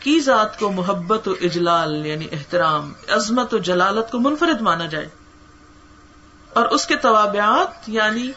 کی 0.00 0.20
ذات 0.20 0.58
کو 0.58 0.72
محبت 0.72 1.28
و 1.28 1.34
اجلال 1.40 2.06
یعنی 2.06 2.26
احترام، 2.32 2.92
عظمت 3.08 3.54
و 3.54 3.58
جلالت 3.58 4.12
کو 4.12 4.18
منفرد 4.18 4.60
مانا 4.60 4.86
جائے۔ 4.86 5.08
اور 6.52 6.64
اس 6.64 6.86
کے 6.86 6.96
توابعات 6.96 7.88
یعنی 7.88 8.30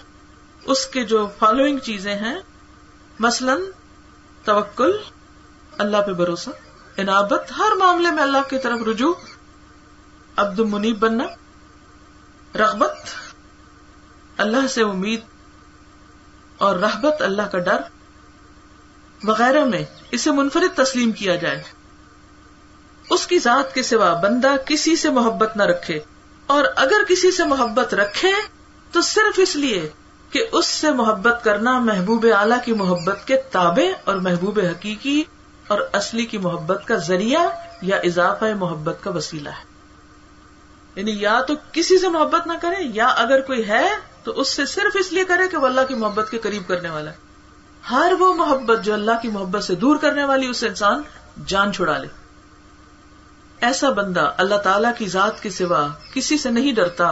اس 0.66 0.86
کے 0.86 1.06
جو 1.06 1.30
فالوئنگ 1.40 1.78
چیزیں 1.78 2.16
ہیں، 2.16 2.40
مثلاً 3.20 3.62
توکل، 4.44 4.98
اللہ 5.78 5.98
پہ 6.08 6.14
بھروسہ 6.14 6.50
انابت 6.98 7.52
ہر 7.58 7.76
معاملے 7.78 8.12
میں 8.12 8.24
اللہ 8.24 8.50
کی 8.50 8.58
طرف 8.58 8.88
رجوع، 8.88 9.14
عبد 10.36 10.60
المنیب 10.60 11.00
بننا 11.00 11.24
رغبت، 12.56 12.96
اللہ 14.38 14.68
سے 14.68 14.84
امید 14.84 15.22
اور 16.58 16.76
رحبت، 16.76 17.22
اللہ 17.22 17.42
کا 17.42 17.58
ڈر، 17.58 17.78
وغیرہ 19.24 19.66
میں 19.66 19.84
اسے 20.12 20.32
منفرد 20.32 20.78
تسلیم 20.78 21.12
کیا 21.12 21.36
جائے۔ 21.36 21.64
اس 23.10 23.28
کی 23.28 23.40
ذات 23.40 23.74
کے 23.74 23.84
سوا 23.84 24.14
بندہ 24.14 24.52
کسی 24.66 24.96
سے 24.96 25.10
محبت 25.10 25.58
نہ 25.58 25.64
رکھے۔ 25.64 26.00
اور 26.46 26.64
اگر 26.76 27.04
کسی 27.08 27.32
سے 27.32 27.46
محبت 27.46 27.94
رکھے، 27.94 28.32
تو 28.92 29.02
صرف 29.02 29.34
اس 29.38 29.56
لیے 29.56 29.90
کہ 30.30 30.46
اس 30.52 30.66
سے 30.66 30.92
محبت 30.92 31.44
کرنا 31.44 31.80
محبوب 31.80 32.28
اعلی 32.38 32.56
کی 32.66 32.74
محبت 32.74 33.20
کے 33.26 33.38
تابع 33.38 33.92
اور 34.04 34.16
محبوب 34.16 34.60
حقیقی 34.60 35.24
اور 35.68 35.82
اصلی 35.94 36.26
کی 36.26 36.38
محبت 36.38 36.82
کا 36.86 36.96
ذریعہ 36.96 37.50
یا 37.82 37.98
اضافہ 37.98 38.46
محبت 38.56 38.98
کا 39.02 39.12
وسیلہ 39.12 39.50
ہے۔ 39.50 39.71
یعنی 40.96 41.12
یا 41.22 41.42
تو 41.42 41.54
کسی 41.72 41.98
سے 41.98 42.08
محبت 42.08 42.48
نہ 42.48 42.54
کرے، 42.62 42.76
یا 42.80 43.08
اگر 43.08 43.42
کوئی 43.42 43.68
ہے 43.68 43.90
تو 44.24 44.32
اس 44.32 44.48
سے 44.48 44.66
صرف 44.66 44.98
اس 45.00 45.14
لیے 45.14 45.24
کرے 45.24 45.48
کہ 45.48 45.58
وہ 45.58 45.68
اللہ 45.68 45.82
کی 45.88 45.94
محبت 45.94 46.32
کے 46.32 46.38
قریب 46.38 46.68
کرنے 46.68 46.90
والا 46.90 47.12
ہے۔ 47.12 47.16
ہر 47.92 48.14
وہ 48.20 48.34
محبت 48.34 48.84
جو 48.84 48.94
اللہ 48.94 49.12
کی 49.22 49.28
محبت 49.28 49.64
سے 49.64 49.76
دور 49.76 49.96
کرنے 49.96 50.24
والی 50.24 50.48
اسے 50.48 50.68
انسان 50.68 51.02
جان 51.46 51.74
چھڑا 51.74 51.98
لے۔ 51.98 52.08
ایسا 53.62 53.90
بندہ 53.90 54.34
اللہ 54.38 54.56
تعالی 54.56 54.88
کی 54.98 55.08
ذات 55.08 55.44
کے 55.44 55.50
سوا 55.50 55.88
کسی 56.14 56.38
سے 56.38 56.50
نہیں 56.50 56.74
ڈرتا 56.74 57.08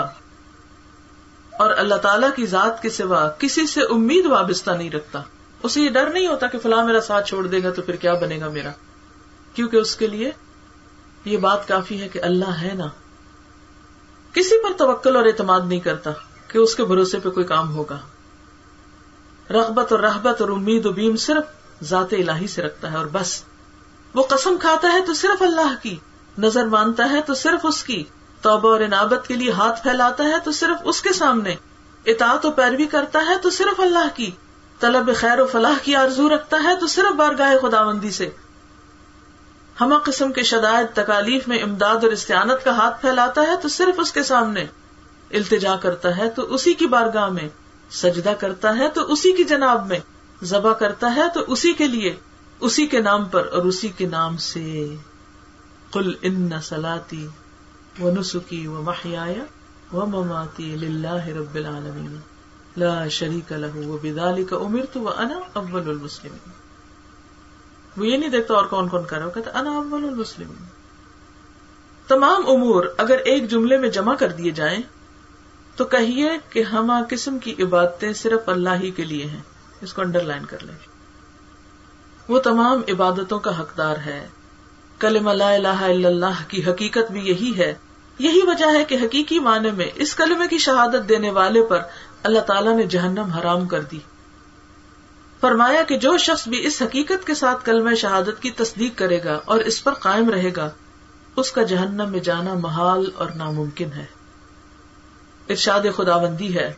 اور 1.57 1.71
اللہ 1.77 1.95
تعالیٰ 1.95 2.29
کی 2.35 2.45
ذات 2.45 2.81
کے 2.81 2.89
سوا 2.89 3.29
کسی 3.29 3.67
سے 3.67 3.81
امید 3.81 4.25
وابستہ 4.25 4.71
نہیں 4.71 4.89
رکھتا۔ 4.89 5.21
اسے 5.63 5.81
یہ 5.81 5.89
ڈر 5.89 6.09
نہیں 6.09 6.27
ہوتا 6.27 6.47
کہ 6.47 6.59
فلاں 6.59 6.85
میرا 6.85 7.01
ساتھ 7.01 7.27
چھوڑ 7.27 7.47
دے 7.47 7.63
گا 7.63 7.69
تو 7.69 7.81
پھر 7.81 7.95
کیا 7.95 8.13
بنے 8.13 8.39
گا 8.39 8.49
میرا؟ 8.49 8.71
کیونکہ 9.53 9.77
اس 9.77 9.95
کے 9.95 10.07
لیے 10.07 10.31
یہ 11.25 11.37
بات 11.37 11.67
کافی 11.67 12.01
ہے 12.01 12.07
کہ 12.07 12.23
اللہ 12.23 12.61
ہے 12.61 12.73
نا۔ 12.73 12.87
کسی 14.33 14.63
پر 14.63 14.69
توکل 14.77 15.15
اور 15.15 15.25
اعتماد 15.25 15.61
نہیں 15.65 15.79
کرتا 15.79 16.11
کہ 16.47 16.57
اس 16.57 16.75
کے 16.75 16.83
بھروسے 16.83 17.19
پہ 17.19 17.29
کوئی 17.29 17.45
کام 17.45 17.75
ہوگا۔ 17.75 17.97
رغبت 19.49 19.91
اور 19.91 19.99
رحبت 19.99 20.41
اور 20.41 20.49
امید 20.49 20.85
و 20.85 20.91
بیم 20.91 21.15
صرف 21.15 21.43
ذات 21.83 22.13
الہی 22.13 22.47
سے 22.47 22.61
رکھتا 22.61 22.91
ہے 22.91 22.97
اور 22.97 23.05
بس۔ 23.05 23.43
وہ 24.13 24.23
قسم 24.23 24.57
کھاتا 24.61 24.93
ہے 24.93 25.01
تو 25.01 25.13
صرف 25.13 25.41
اللہ 25.41 25.83
کی، 25.83 25.97
نظر 26.37 26.65
مانتا 26.65 27.09
ہے 27.09 27.21
تو 27.21 27.33
صرف 27.33 27.59
اس 27.63 27.83
کی، 27.83 28.03
توبہ 28.41 28.69
اور 28.69 28.81
انابت 28.81 29.27
کے 29.27 29.35
لیے 29.35 29.51
ہاتھ 29.51 29.83
پھیلاتا 29.83 30.23
ہے 30.23 30.39
تو 30.43 30.51
صرف 30.51 30.77
اس 30.83 31.01
کے 31.01 31.13
سامنے، 31.13 31.55
اطاعت 32.05 32.45
و 32.45 32.51
پیروی 32.51 32.85
کرتا 32.85 33.19
ہے 33.27 33.37
تو 33.41 33.49
صرف 33.49 33.79
اللہ 33.79 34.07
کی، 34.15 34.31
طلب 34.79 35.09
خیر 35.15 35.39
و 35.39 35.45
فلاح 35.45 35.77
کی 35.83 35.95
آرزو 35.95 36.29
رکھتا 36.29 36.57
ہے 36.63 36.75
تو 36.79 36.87
صرف 36.87 37.13
بارگاہ 37.13 37.57
خدا 37.61 37.83
بندی 37.83 38.11
سے۔ 38.11 38.29
ہما 39.81 39.97
قسم 39.97 40.31
کے 40.31 40.43
شدائد، 40.43 40.95
تکالیف 40.95 41.47
میں 41.47 41.63
امداد 41.63 41.95
اور 41.95 42.11
استعانت 42.11 42.65
کا 42.65 42.71
ہاتھ 42.71 43.01
پھیلاتا 43.01 43.41
ہے 43.41 43.55
تو 43.61 43.67
صرف 43.67 43.99
اس 43.99 44.11
کے 44.11 44.23
سامنے 44.23 44.65
التجا 45.31 45.75
کرتا 45.75 46.17
ہے 46.17 46.29
تو 46.29 46.53
اسی 46.53 46.73
کی 46.73 46.87
بارگاہ 46.87 47.27
میں 47.27 47.49
سجدہ 47.91 48.33
کرتا 48.39 48.77
ہے 48.77 48.89
تو 48.89 49.01
اسی 49.01 49.31
کی 49.31 49.43
جناب 49.43 49.87
میں 49.87 49.99
ذبح 50.43 50.73
کرتا 50.73 51.15
ہے 51.15 51.21
تو 51.33 51.39
اسی 51.47 51.73
کے 51.73 51.87
لیے، 51.87 52.15
اسی 52.59 52.87
کے 52.87 52.99
نام 52.99 53.25
پر 53.25 53.47
اور 53.51 53.65
اسی 53.65 53.87
کے 53.87 54.07
نام 54.07 54.37
سے۔ 54.37 54.95
کل 55.91 56.13
ان 56.21 56.49
سلاتی 56.63 57.27
و 58.01 58.09
نسخی 58.09 58.67
و 58.67 58.81
محیا 58.81 59.25
و 59.93 60.05
مماتی 60.05 60.73
اللہ 60.73 61.27
رب 61.27 61.55
العالمین۔ 61.55 62.19
لا 62.77 63.07
شریک 63.07 63.51
لہ 63.51 63.87
و 63.87 63.97
بدالی 64.03 64.43
کا 64.43 64.55
انا 64.55 65.39
اول 65.53 65.89
المسلم 65.89 66.37
وہ 67.99 68.07
یہ 68.07 68.17
نہیں 68.17 68.29
دیکھتا 68.29 68.53
اور 68.53 68.65
کون 68.65 68.87
کون 68.87 69.05
کر 69.05 69.19
رہا 69.19 69.29
کہتا 69.29 69.59
انا 69.59 69.71
اول 69.71 70.03
المسلم 70.03 70.53
تمام 72.07 72.49
امور 72.49 72.85
اگر 72.97 73.17
ایک 73.17 73.49
جملے 73.49 73.77
میں 73.77 73.89
جمع 73.89 74.15
کر 74.15 74.27
دیے 74.27 74.51
جائیں 74.51 74.77
تو 75.75 75.85
کہیے 75.85 76.31
کہ 76.49 76.63
ہم 76.63 76.91
قسم 77.09 77.39
کی 77.39 77.55
عبادتیں 77.59 78.13
صرف 78.13 78.49
اللہ 78.49 78.69
ہی 78.69 78.91
کے 78.91 79.03
لیے 79.03 79.25
ہیں۔ 79.25 79.41
اس 79.81 79.93
کو 79.93 80.01
انڈر 80.01 80.21
لائن 80.21 80.45
کر 80.45 80.57
لیں۔ 80.63 80.75
وہ 82.27 82.39
تمام 82.39 82.81
عبادتوں 82.89 83.39
کا 83.39 83.59
حقدار 83.59 83.95
ہے۔ 84.05 84.27
کلم 84.99 85.29
لا 85.29 85.51
الہ 85.51 85.67
الا 85.67 86.09
اللہ 86.09 86.43
کی 86.47 86.65
حقیقت 86.65 87.11
بھی 87.11 87.21
یہی 87.21 87.53
ہے۔ 87.57 87.75
یہی 88.19 88.41
وجہ 88.47 88.65
ہے 88.73 88.85
کہ 88.85 88.97
حقیقی 89.01 89.39
معنی 89.39 89.71
میں 89.71 89.87
اس 89.95 90.15
کلمے 90.15 90.47
کی 90.47 90.57
شہادت 90.57 91.09
دینے 91.09 91.31
والے 91.31 91.63
پر 91.63 91.81
اللہ 92.23 92.39
تعالیٰ 92.39 92.75
نے 92.75 92.83
جہنم 92.83 93.23
حرام 93.23 93.67
کر 93.67 93.81
دی۔ 93.81 93.99
فرمایا 95.41 95.83
کہ 95.83 95.97
جو 95.97 96.17
شخص 96.17 96.47
بھی 96.47 96.67
اس 96.67 96.81
حقیقت 96.81 97.27
کے 97.27 97.33
ساتھ 97.33 97.65
کلم 97.65 97.95
شہادت 97.95 98.41
کی 98.41 98.51
تصدیق 98.51 98.97
کرے 98.97 99.23
گا 99.23 99.39
اور 99.45 99.59
اس 99.59 99.83
پر 99.83 99.93
قائم 99.93 100.29
رہے 100.29 100.51
گا 100.57 100.69
اس 101.35 101.51
کا 101.51 101.63
جہنم 101.63 102.11
میں 102.11 102.19
جانا 102.19 102.53
محال 102.53 103.09
اور 103.15 103.27
ناممکن 103.35 103.87
ہے۔ 103.95 104.05
ارشاد 105.49 105.79
خدا 105.95 106.17
بندی 106.17 106.55
ہے۔ 106.55 106.73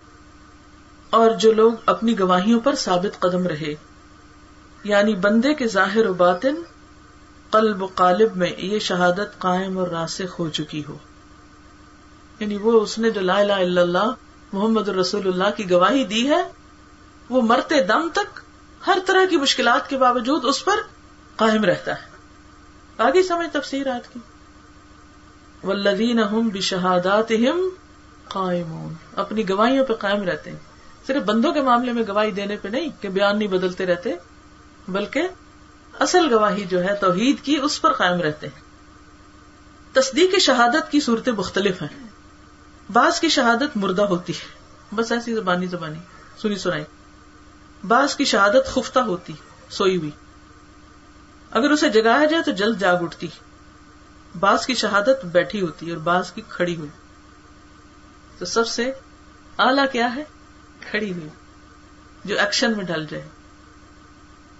اور 1.09 1.31
جو 1.31 1.51
لوگ 1.51 1.71
اپنی 1.85 2.19
گواہیوں 2.19 2.59
پر 2.59 2.75
ثابت 2.75 3.19
قدم 3.19 3.47
رہے 3.47 3.75
یعنی 4.83 5.15
بندے 5.15 5.53
کے 5.53 5.67
ظاہر 5.67 6.05
و 6.05 6.13
باطن 6.13 6.55
قلب 7.49 7.83
و 7.83 7.87
قالب 7.95 8.35
میں 8.35 8.51
یہ 8.57 8.79
شہادت 8.79 9.39
قائم 9.39 9.77
اور 9.77 9.87
راسخ 9.87 10.39
ہو 10.39 10.49
چکی 10.49 10.83
ہو۔ 10.89 10.97
یعنی 12.39 12.57
وہ 12.57 12.81
اس 12.81 12.97
نے 12.97 13.09
جو 13.09 13.21
لا 13.21 13.37
الہ 13.37 13.53
الا 13.53 13.81
اللہ، 13.81 14.11
محمد 14.53 14.89
رسول 14.89 15.27
اللہ 15.27 15.55
کی 15.57 15.71
گواہی 15.71 16.03
دی 16.03 16.29
ہے، 16.29 16.51
وہ 17.29 17.41
مرتے 17.41 17.83
دم 17.83 18.09
تک 18.13 18.39
ہر 18.87 18.97
طرح 19.05 19.25
کی 19.29 19.37
مشکلات 19.37 19.89
کے 19.89 19.97
باوجود 19.97 20.45
اس 20.45 20.65
پر 20.65 20.75
قائم 21.35 21.65
رہتا 21.65 21.91
ہے۔ 21.91 22.07
آگے 22.97 23.23
سمجھ 23.23 23.47
تفسیر 23.53 23.87
آج 23.87 24.07
کی۔ 24.07 24.19
ولدین 25.63 26.21
بشہادات 26.53 27.31
قائمون۔ 28.27 28.93
اپنی 29.15 29.49
گواہیوں 29.49 29.85
پہ 29.85 29.93
قائم 29.93 30.23
رہتے 30.23 30.51
ہیں۔ 30.51 30.59
صرف 31.07 31.23
بندوں 31.23 31.53
کے 31.53 31.61
معاملے 31.61 31.93
میں 31.93 32.03
گواہی 32.07 32.31
دینے 32.31 32.55
پہ 32.61 32.67
نہیں 32.67 32.89
کہ 33.01 33.09
بیان 33.09 33.39
نہیں 33.39 33.49
بدلتے 33.49 33.85
رہتے، 33.85 34.15
بلکہ 34.87 35.27
اصل 35.99 36.33
گواہی 36.33 36.65
جو 36.65 36.83
ہے 36.83 36.95
توحید 36.95 37.41
کی 37.43 37.57
اس 37.63 37.81
پر 37.81 37.93
قائم 37.93 38.21
رہتے 38.21 38.47
ہیں۔ 38.47 38.67
تصدیق 39.93 40.39
شہادت 40.39 40.91
کی 40.91 40.99
صورتیں 40.99 41.33
مختلف 41.33 41.81
ہیں۔ 41.81 42.07
بعض 42.91 43.19
کی 43.19 43.29
شہادت 43.29 43.77
مردہ 43.77 44.01
ہوتی 44.01 44.33
ہے۔ 44.33 44.57
بس 44.95 45.11
ایسی 45.11 45.35
زبانی 45.35 45.65
زبانی۔ 45.65 45.99
سنی 46.37 46.55
سنائی۔ 46.55 46.83
بعض 47.87 48.15
کی 48.15 48.25
شہادت 48.25 48.67
خفتہ 48.67 48.99
ہوتی، 48.99 49.33
سوئی 49.69 49.97
ہوئی۔ 49.97 50.11
اگر 51.51 51.69
اسے 51.69 51.89
جگایا 51.89 52.25
جائے 52.25 52.43
تو 52.43 52.51
جلد 52.51 52.79
جاگ 52.79 52.95
اٹھتی۔ 53.01 53.27
بعض 54.39 54.65
کی 54.65 54.73
شہادت 54.73 55.25
بیٹھی 55.25 55.61
ہوتی 55.61 55.89
اور 55.89 55.97
بعض 55.97 56.31
کی 56.31 56.41
کھڑی 56.49 56.75
ہوئی۔ 56.75 56.89
تو 58.37 58.45
سب 58.45 58.67
سے 58.67 58.91
اعلی 59.57 59.81
کیا 59.91 60.15
ہے؟ 60.15 60.23
کھڑی 60.79 61.13
ہوئی۔ 61.13 61.29
جو 62.25 62.39
ایکشن 62.39 62.77
میں 62.77 62.85
ڈل 62.85 63.05
جائے۔ 63.05 63.29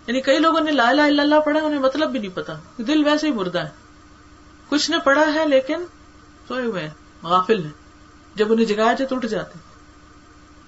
یعنی 0.07 0.21
کئی 0.21 0.39
لوگوں 0.39 0.61
نے 0.61 0.71
لا 0.71 0.89
الہ 0.89 1.01
الا 1.01 1.23
اللہ 1.23 1.39
پڑھا 1.45 1.59
انہیں 1.59 1.79
مطلب 1.79 2.09
بھی 2.09 2.19
نہیں 2.19 2.35
پتا۔ 2.35 2.53
دل 2.77 3.05
ویسے 3.05 3.27
ہی 3.27 3.31
مردہ 3.31 3.59
ہے۔ 3.59 3.69
کچھ 4.69 4.91
نے 4.91 4.97
پڑھا 4.99 5.33
ہے 5.33 5.47
لیکن 5.47 5.85
سوئے 6.47 6.65
ہوئے 6.65 6.81
ہیں، 6.83 6.89
غافل 7.23 7.63
ہیں۔ 7.63 7.71
جب 8.35 8.51
انہیں 8.51 8.65
جگایا 8.65 8.93
جائے 8.93 9.07
تو 9.07 9.15
اٹھ 9.15 9.25
جاتے 9.25 9.59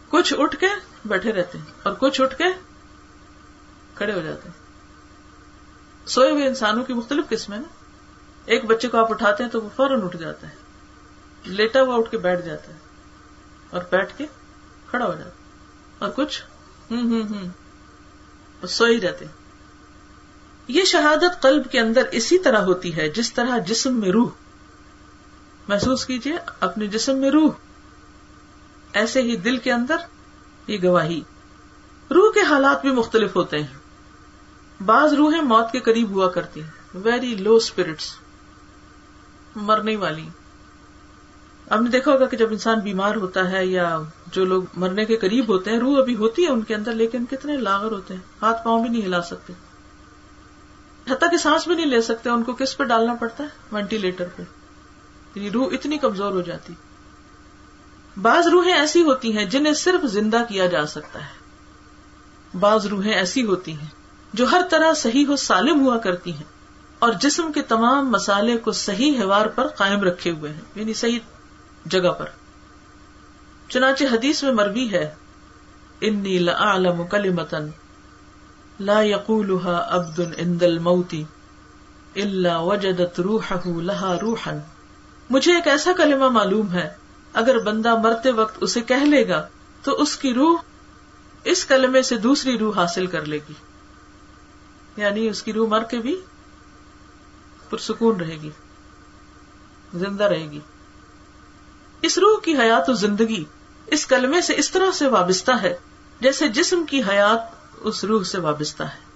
کچھ 0.10 0.34
اٹھ 0.38 0.58
کے 0.58 0.68
بیٹھے 1.06 1.32
رہتے 1.32 1.58
ہیں 1.58 1.66
اور 1.84 1.94
کچھ 2.00 2.22
اٹھ 2.22 2.36
کے 2.38 2.44
کھڑے 3.96 4.14
ہو 4.14 4.22
جاتے 4.22 4.50
ہیں۔ 4.50 4.70
سوئے 6.08 6.32
ہوئے 6.32 6.48
انسانوں 6.48 6.84
کی 6.84 6.94
مختلف 6.94 7.30
قسمیں 7.30 7.58
نا 7.58 7.68
ایک 8.46 8.66
بچے 8.66 8.88
کو 8.88 8.98
آپ 8.98 9.12
اٹھاتے 9.12 9.44
ہیں 9.44 9.52
تو 9.52 9.62
وہ 9.62 9.70
فوراً 9.76 10.04
اٹھ 10.04 10.18
جاتا 10.18 10.50
ہے 10.50 10.56
لیٹا 11.46 11.82
ہوا 11.82 11.96
اٹھ 11.96 12.12
کے 12.12 12.18
بیٹھ 12.18 12.42
جاتا 12.42 12.74
ہے 12.74 12.78
اور 13.70 13.82
بیٹھ 13.92 14.18
کے 14.18 14.26
کھڑا 14.88 15.06
ہو 15.06 15.14
جاتا 15.14 15.30
ہے 15.30 15.36
اور 16.00 16.10
کچھ 16.16 16.44
ہوں 16.92 17.02
ہوں 17.02 17.24
ہوں۔ 17.30 17.69
سوئے 18.68 18.96
ہی 18.96 19.02
رہتے 19.02 19.26
یہ 20.68 20.84
شہادت 20.84 21.42
قلب 21.42 21.72
کے 21.72 21.80
اندر 21.80 22.02
اسی 22.12 22.40
طرح 22.40 22.60
ہوتی 22.60 22.98
ہے، 22.98 23.10
جس 23.10 23.34
طرح 23.34 23.58
جسم 23.58 23.94
میں 23.94 24.10
روح۔ 24.10 24.30
محسوس 25.68 26.06
کیجیے 26.06 26.38
اپنے 26.60 26.88
جسم 26.88 27.18
میں 27.18 27.30
روح۔ 27.30 27.52
ایسے 28.94 29.22
ہی 29.22 29.36
دل 29.36 29.58
کے 29.58 29.72
اندر 29.72 29.96
یہ 30.68 30.78
گواہی۔ 30.84 31.22
روح 32.12 32.34
کے 32.34 32.40
حالات 32.40 32.82
بھی 32.82 32.92
مختلف 32.92 33.36
ہوتے 33.36 33.60
ہیں۔ 33.60 33.78
بعض 34.86 35.14
روحیں 35.14 35.42
موت 35.42 35.72
کے 35.72 35.80
قریب 35.80 36.10
ہوا 36.10 36.30
کرتی 36.30 36.64
ہیں۔ 36.64 36.70
ویری 36.94 37.36
لو 37.36 37.56
اسپرٹس 37.56 38.16
مرنے 39.56 39.96
والی۔ 39.96 40.30
آپ 41.70 41.82
نے 41.82 41.90
دیکھا 41.90 42.12
ہوگا 42.12 42.26
کہ 42.26 42.38
جب 42.38 42.48
انسان 42.52 42.80
بیمار 42.80 43.16
ہوتا 43.16 43.52
ہے 43.52 43.66
یا 43.66 44.00
جو 44.32 44.46
لوگ 44.46 44.64
مرنے 44.76 45.06
کے 45.06 45.18
قریب 45.18 45.50
ہوتے 45.50 45.72
ہیں، 45.72 45.80
روح 45.80 46.00
ابھی 46.00 46.16
ہوتی 46.16 46.44
ہے 46.44 46.50
ان 46.50 46.62
کے 46.62 46.76
اندر، 46.76 46.92
لیکن 46.92 47.26
کتنے 47.26 47.58
لاغر 47.58 47.92
ہوتے 47.92 48.14
ہیں۔ 48.14 48.22
ہاتھ 48.42 48.66
پاؤں 48.66 48.82
بھی 48.82 48.90
نہیں 48.90 49.02
ہلا 49.02 49.22
سکتے۔ 49.22 49.54
حتیٰ 51.12 51.32
کہ 51.32 51.38
سانس 51.38 51.68
بھی 51.68 51.76
نہیں 51.76 51.86
لے 51.86 52.02
سکتے، 52.02 52.30
ان 52.30 52.44
کو 52.44 52.54
کس 52.54 52.78
پہ 52.78 52.84
ڈالنا 52.84 53.16
پڑتا 53.16 53.44
ہے؟ 53.44 53.50
وینٹیلیٹر 53.72 54.26
پہ۔ 54.36 54.44
یعنی 55.36 55.52
روح 55.52 55.68
اتنی 55.72 55.98
کمزور 55.98 56.32
ہو 56.32 56.42
جاتی۔ 56.42 56.74
بعض 58.22 58.48
روحیں 58.48 58.74
ایسی 58.74 59.02
ہوتی 59.02 59.38
ہیں 59.38 59.46
جنہیں 59.46 59.74
صرف 59.74 60.06
زندہ 60.06 60.44
کیا 60.50 60.66
جا 60.66 60.86
سکتا 60.86 61.20
ہے۔ 61.20 61.40
بعض 62.60 62.86
روحیں 62.86 63.14
ایسی 63.14 63.46
ہوتی 63.46 63.74
ہیں 63.74 63.88
جو 64.34 64.52
ہر 64.52 64.62
طرح 64.70 64.94
صحیح 64.94 65.26
و 65.30 65.36
سالم 65.36 65.82
ہوا 65.82 65.98
کرتی 65.98 66.34
ہیں 66.34 66.44
اور 67.00 67.14
جسم 67.14 67.52
کے 67.52 67.62
تمام 67.62 68.12
مسالے 68.12 68.58
کو 68.58 68.72
صحیح 68.72 69.18
ہیوار 69.18 69.46
پر 69.46 69.68
قائم 69.68 70.02
رکھے 70.02 70.32
ہوئے 70.32 70.54
ہیں 70.54 70.62
یعنی 70.76 70.94
صحیح 70.94 71.20
جگہ 71.86 72.12
پر۔ 72.12 72.26
چنانچہ 73.70 74.04
حدیث 74.04 74.44
میں 74.44 74.52
مربی 74.52 74.92
ہے، 74.92 75.14
انی 76.02 76.40
لعلم 76.40 77.08
کلمتن 77.08 77.68
لا 78.80 79.02
يقولها 79.02 79.88
عبد 79.90 80.20
عند 80.38 80.64
الموت 80.64 81.16
الا 82.16 82.58
وجدت 82.58 83.20
روحه 83.20 83.82
لها 83.82 84.20
روحا. 84.22 84.52
مجھے 85.30 85.56
ایک 85.56 85.68
ایسا 85.68 85.92
کلمہ 85.98 86.30
معلوم 86.30 86.74
ہے، 86.74 86.94
اگر 87.34 87.60
بندہ 87.60 87.96
مرتے 87.96 88.32
وقت 88.32 88.58
اسے 88.62 88.82
کہہ 88.82 89.06
لے 89.06 89.28
گا، 89.28 89.48
تو 89.84 89.92
اس 89.92 90.18
کی 90.18 90.34
روح 90.34 90.62
اس 91.44 91.66
کلمے 91.66 92.02
سے 92.02 92.18
دوسری 92.18 92.58
روح 92.58 92.76
حاصل 92.76 93.08
کر 93.08 93.26
لے 93.26 93.40
گی۔ 93.50 93.54
یعنی 94.98 95.28
اس 95.28 95.44
کی 95.44 95.54
روح 95.54 95.70
مر 95.70 95.84
کے 95.84 95.98
بھی 95.98 96.22
پرسکون 97.70 98.20
رہے 98.20 98.38
گی، 98.42 98.50
زندہ 99.94 100.24
رہے 100.24 100.52
گی۔ 100.52 100.60
اس 102.02 102.18
روح 102.18 102.40
کی 102.40 102.58
حیات 102.58 102.90
و 102.90 102.94
زندگی 102.94 103.44
اس 103.92 104.06
کلمے 104.06 104.42
سے 104.42 104.54
اس 104.58 104.72
طرح 104.72 104.92
سے 104.92 105.08
وابستہ 105.08 105.52
ہے 105.62 105.78
جیسے 106.22 106.48
جسم 106.48 106.84
کی 106.86 107.02
حیات 107.10 107.40
اس 107.82 108.04
روح 108.04 108.24
سے 108.24 108.40
وابستہ 108.40 108.84
ہے۔ 108.84 109.10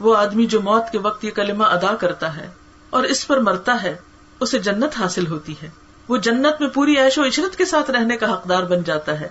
وہ 0.00 0.16
آدمی 0.16 0.46
جو 0.46 0.60
موت 0.60 0.82
کے 0.92 0.98
وقت 0.98 1.24
یہ 1.24 1.30
کلمہ 1.30 1.64
ادا 1.64 1.94
کرتا 1.94 2.36
ہے 2.36 2.50
اور 2.90 3.04
اس 3.04 3.26
پر 3.26 3.36
مرتا 3.36 3.82
ہے، 3.82 3.96
اسے 4.40 4.58
جنت 4.58 4.96
حاصل 4.98 5.26
ہوتی 5.26 5.54
ہے۔ 5.62 5.70
وہ 6.08 6.16
جنت 6.16 6.60
میں 6.60 6.68
پوری 6.68 6.96
عیش 6.96 7.18
و 7.18 7.26
عشرت 7.26 7.56
کے 7.56 7.64
ساتھ 7.64 7.90
رہنے 7.90 8.16
کا 8.16 8.32
حقدار 8.32 8.62
بن 8.62 8.82
جاتا 8.82 9.20
ہے۔ 9.20 9.28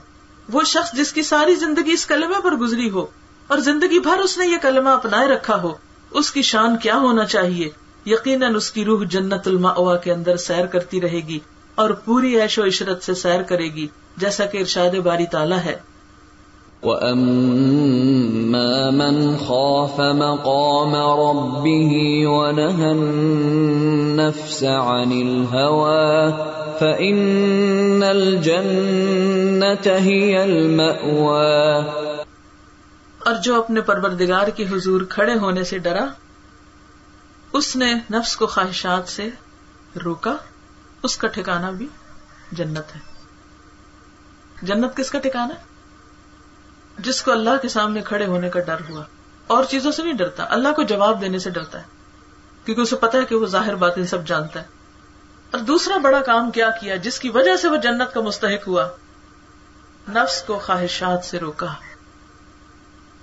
وہ 0.53 0.63
شخص 0.63 0.91
جس 0.93 1.13
کی 1.13 1.23
ساری 1.23 1.55
زندگی 1.55 1.91
اس 1.91 2.05
کلمے 2.05 2.41
پر 2.43 2.51
گزری 2.51 2.89
ہو 2.89 3.05
اور 3.47 3.57
زندگی 3.57 3.99
بھر 3.99 4.19
اس 4.19 4.38
نے 4.38 4.47
یہ 4.47 4.57
کلمہ 4.62 4.89
اپنائے 4.89 5.27
رکھا 5.27 5.62
ہو، 5.62 5.73
اس 6.12 6.31
کی 6.31 6.41
شان 6.41 6.77
کیا 6.77 6.95
ہونا 6.95 7.25
چاہیے؟ 7.25 7.69
یقیناً 8.05 8.55
اس 8.55 8.71
کی 8.71 8.86
روح 8.86 9.03
جنت 9.10 9.47
الما 9.47 9.95
کے 9.95 10.13
اندر 10.13 10.38
سیر 10.38 10.65
کرتی 10.65 11.01
رہے 11.01 11.19
گی۔ 11.19 11.39
اور 11.77 11.89
پوری 11.89 12.41
عیش 12.41 12.59
و 12.59 12.65
عشرت 12.65 13.03
سے 13.03 13.13
سیر 13.13 13.41
کرے 13.41 13.63
گی 13.63 13.87
جیسا 14.17 14.45
کہ 14.45 14.57
ارشاد 14.57 14.95
باری 14.95 15.25
تعالیٰ 15.25 15.57
ہے۔ 15.57 15.75
وَأَمَّا 16.83 18.89
مَنْ 18.89 19.39
خَافَ 19.39 20.01
مَقَامَ 20.01 20.97
رَبِّهِ 20.97 22.25
وَنَهَى 22.25 22.89
النَّفْسَ 22.89 24.65
عَنِ 24.65 25.21
الْهَوَى 25.21 26.31
فَإِنَّ 26.79 28.05
الْجَنَّةَ 28.05 29.99
هِيَ 29.99 30.39
الْمَأْوَى۔ 30.39 31.81
اور 33.25 33.35
جو 33.43 33.55
اپنے 33.55 33.81
پروردگار 33.81 34.47
کی 34.47 34.63
حضور 34.63 35.01
کھڑے 35.09 35.33
ہونے 35.33 35.63
سے 35.63 35.77
ڈرا 35.77 36.05
اس 37.53 37.75
نے 37.75 37.93
نفس 38.11 38.37
کو 38.37 38.47
خواہشات 38.47 39.09
سے 39.09 39.29
روکا۔ 40.05 40.37
اس 41.03 41.17
کا 41.17 41.27
ٹھکانا 41.27 41.69
بھی 41.69 41.88
جنت 42.51 42.95
ہے۔ 42.95 42.99
جنت 44.62 44.97
کس 44.97 45.10
کا 45.10 45.19
ٹھکانا 45.19 45.55
ہے؟ 45.55 45.63
جس 46.97 47.21
کو 47.21 47.31
اللہ 47.31 47.49
کے 47.62 47.69
سامنے 47.69 48.01
کھڑے 48.01 48.25
ہونے 48.25 48.49
کا 48.49 48.60
ڈر 48.60 48.77
ہوا۔ 48.89 49.03
اور 49.47 49.63
چیزوں 49.63 49.91
سے 49.91 50.03
نہیں 50.03 50.13
ڈرتا، 50.13 50.45
اللہ 50.49 50.69
کو 50.75 50.81
جواب 50.83 51.21
دینے 51.21 51.39
سے 51.39 51.49
ڈرتا 51.49 51.79
ہے۔ 51.79 51.83
کیونکہ 52.65 52.81
اسے 52.81 52.95
پتا 52.95 53.17
ہے 53.17 53.25
کہ 53.25 53.36
وہ 53.36 53.45
ظاہر 53.45 53.75
بات 53.75 53.93
سب 54.10 54.27
جانتا 54.27 54.62
ہے۔ 54.62 54.65
اور 55.51 55.60
دوسرا 55.60 55.97
بڑا 55.97 56.21
کام 56.21 56.51
کیا 56.51 56.69
کیا، 56.69 56.95
جس 56.95 57.19
کی 57.19 57.29
وجہ 57.29 57.55
سے 57.55 57.67
وہ 57.67 57.77
جنت 57.77 58.13
کا 58.13 58.21
مستحق 58.21 58.67
ہوا۔ 58.67 58.89
نفس 60.10 60.43
کو 60.43 60.60
خواہشات 60.60 61.25
سے 61.25 61.39
روکا۔ 61.39 61.73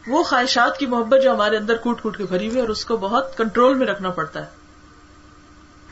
وہ 0.06 0.22
خواہشات 0.22 0.78
کی 0.78 0.86
محبت 0.86 1.24
جو 1.24 1.30
ہمارے 1.30 1.56
اندر 1.56 1.76
کوٹ 1.76 2.02
کوٹ 2.02 2.16
کے 2.16 2.24
بھری 2.24 2.48
ہوئی 2.48 2.60
اور 2.60 2.68
اس 2.68 2.84
کو 2.84 2.96
بہت 2.96 3.36
کنٹرول 3.36 3.74
میں 3.74 3.86
رکھنا 3.86 4.10
پڑتا 4.10 4.40
ہے۔ 4.40 4.50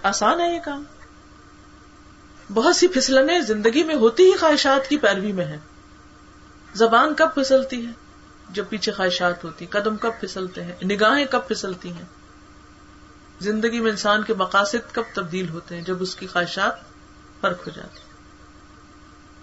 آسان 0.03 0.41
ہے 0.41 0.55
یہ 0.55 0.61
کام۔ 0.65 0.85
بہت 2.55 2.77
سی 2.77 2.89
پھسلنے 2.89 3.41
زندگی 3.41 3.85
میں 3.85 3.95
ہوتی 3.95 4.23
ہی 4.23 4.37
خواہشات 4.37 4.89
کی 4.89 4.97
پیروی 4.97 5.33
میں 5.33 5.45
ہے 5.45 5.59
زبان 6.75 7.15
کب 7.15 7.35
پھسلتی 7.35 7.87
ہے؟ 7.87 7.93
جب 8.51 8.65
پیچھے 8.69 8.93
خواہشات 8.93 9.45
ہوتی 9.45 9.67
قدم 9.67 9.97
کب 9.97 10.11
پھسلتے 10.21 10.65
ہیں؟ 10.65 10.85
نگاہیں 10.85 11.25
کب 11.31 11.49
پھسلتی 11.49 11.93
ہیں؟ 11.93 12.05
زندگی 13.41 13.81
میں 13.81 13.91
انسان 13.91 14.23
کے 14.23 14.35
مقاصد 14.35 14.93
کب 14.93 15.03
تبدیل 15.15 15.49
ہوتے 15.49 15.77
ہیں؟ 15.77 15.83
جب 15.83 16.03
اس 16.03 16.17
کی 16.17 16.27
خواہشات 16.27 16.75
فرق 17.41 17.67
ہو 17.67 17.73
جاتی 17.77 18.01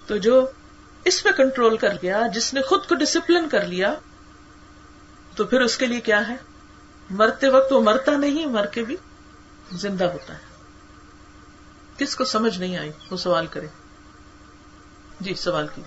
تو 0.08 0.18
جو 0.18 0.46
اس 1.06 1.24
پہ 1.24 1.30
کنٹرول 1.32 1.78
کر 1.78 1.94
گیا، 2.02 2.28
جس 2.34 2.54
نے 2.54 2.62
خود 2.62 2.86
کو 2.86 2.96
ڈسپلن 2.96 3.50
کر 3.50 3.66
لیا، 3.66 3.94
تو 5.36 5.44
پھر 5.44 5.62
اس 5.62 5.78
کے 5.78 5.86
لیے 5.86 6.02
کیا 6.02 6.28
ہے؟ 6.28 6.36
مرتے 7.10 7.50
وقت 7.50 7.74
وہ 7.74 7.82
مرتا 7.82 8.18
نہیں، 8.18 8.46
مر 8.46 8.66
کے 8.66 8.84
بھی 8.84 8.96
زندہ 9.72 10.04
ہوتا 10.04 10.34
ہے۔ 10.34 10.49
کس 12.00 12.16
کو 12.16 12.26
سمجھ 12.26 12.58
نہیں 12.58 12.78
آئی 12.78 12.92
وہ 13.12 13.18
سوال 13.18 13.48
کرے 13.48 13.68
جی 15.20 15.34
سوال 15.34 15.68
کی 15.76 15.82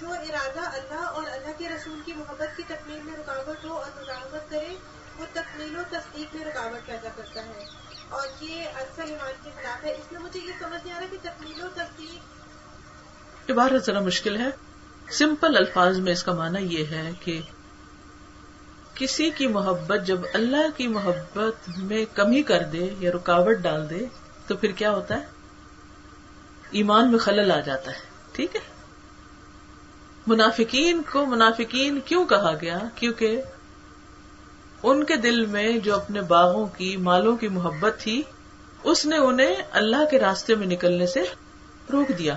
جو 0.00 0.10
ارادہ 0.10 0.60
اللہ 0.60 0.94
اور 0.94 1.22
اللہ 1.30 1.58
کے 1.58 1.68
رسول 1.68 2.00
کی 2.04 2.12
محبت 2.12 2.56
کی 2.56 2.62
تکمیل 2.66 3.02
میں 3.02 3.16
رکاوٹ 3.16 3.64
ہو 3.64 3.72
اور 3.72 4.02
مزاحمت 4.02 4.50
کرے 4.50 4.76
وہ 5.18 5.26
تکمیل 5.32 5.78
و 5.78 5.82
تصدیق 5.90 6.36
میں 6.36 6.44
رکاوٹ 6.44 6.86
پیدا 6.86 7.08
کرتا 7.16 7.44
ہے۔ 7.44 7.64
اور 8.08 8.26
یہ 8.40 8.64
اکثر 8.74 9.02
ایمان 9.02 9.32
کے 9.44 9.50
خلاف 9.56 9.84
ہے۔ 9.84 9.92
اس 9.92 10.12
میں 10.12 10.20
مجھے 10.20 10.40
یہ 10.40 10.52
سمجھ 10.58 10.86
نہیں 10.86 10.96
آ 10.96 11.00
رہا 11.00 11.06
کہ 11.10 11.16
تکمیل 11.22 11.62
و 11.62 11.68
تصدیق 11.74 12.20
عبارت 13.50 13.86
ذرا 13.86 14.00
مشکل 14.00 14.40
ہے۔ 14.40 14.50
سمپل 15.10 15.56
الفاظ 15.56 15.98
میں 15.98 16.12
اس 16.12 16.24
کا 16.24 16.32
معنی 16.32 16.78
یہ 16.78 16.86
ہے 16.86 17.10
کہ 17.20 17.40
کسی 18.98 19.30
کی 19.30 19.46
محبت 19.46 20.06
جب 20.06 20.18
اللہ 20.34 20.76
کی 20.76 20.86
محبت 20.86 21.68
میں 21.78 22.04
کمی 22.14 22.42
کر 22.42 22.62
دے 22.62 22.94
یا 22.98 23.10
رکاوٹ 23.10 23.56
ڈال 23.56 23.90
دے 23.90 24.06
تو 24.46 24.56
پھر 24.56 24.72
کیا 24.72 24.90
ہوتا 24.90 25.20
ہے؟ 25.20 25.26
ایمان 26.70 27.10
میں 27.10 27.18
خلل 27.18 27.52
آ 27.52 27.60
جاتا 27.60 27.90
ہے، 27.90 27.98
ٹھیک 28.32 28.56
ہے؟ 28.56 28.60
منافقین 30.26 31.02
کو 31.12 31.26
منافقین 31.26 32.00
کیوں 32.04 32.26
کہا 32.26 32.52
گیا؟ 32.60 32.78
کیونکہ 32.94 33.42
ان 34.82 35.04
کے 35.04 35.16
دل 35.16 35.46
میں 35.46 35.78
جو 35.78 35.94
اپنے 35.94 36.20
باغوں 36.20 36.66
کی، 36.66 36.96
مالوں 36.96 37.36
کی 37.36 37.48
محبت 37.48 37.94
تھی، 37.98 38.22
اس 38.84 39.06
نے 39.06 39.16
انہیں 39.16 39.54
اللہ 39.70 40.04
کے 40.10 40.18
راستے 40.18 40.54
میں 40.54 40.66
نکلنے 40.66 41.06
سے 41.06 41.22
روک 41.92 42.18
دیا۔ 42.18 42.36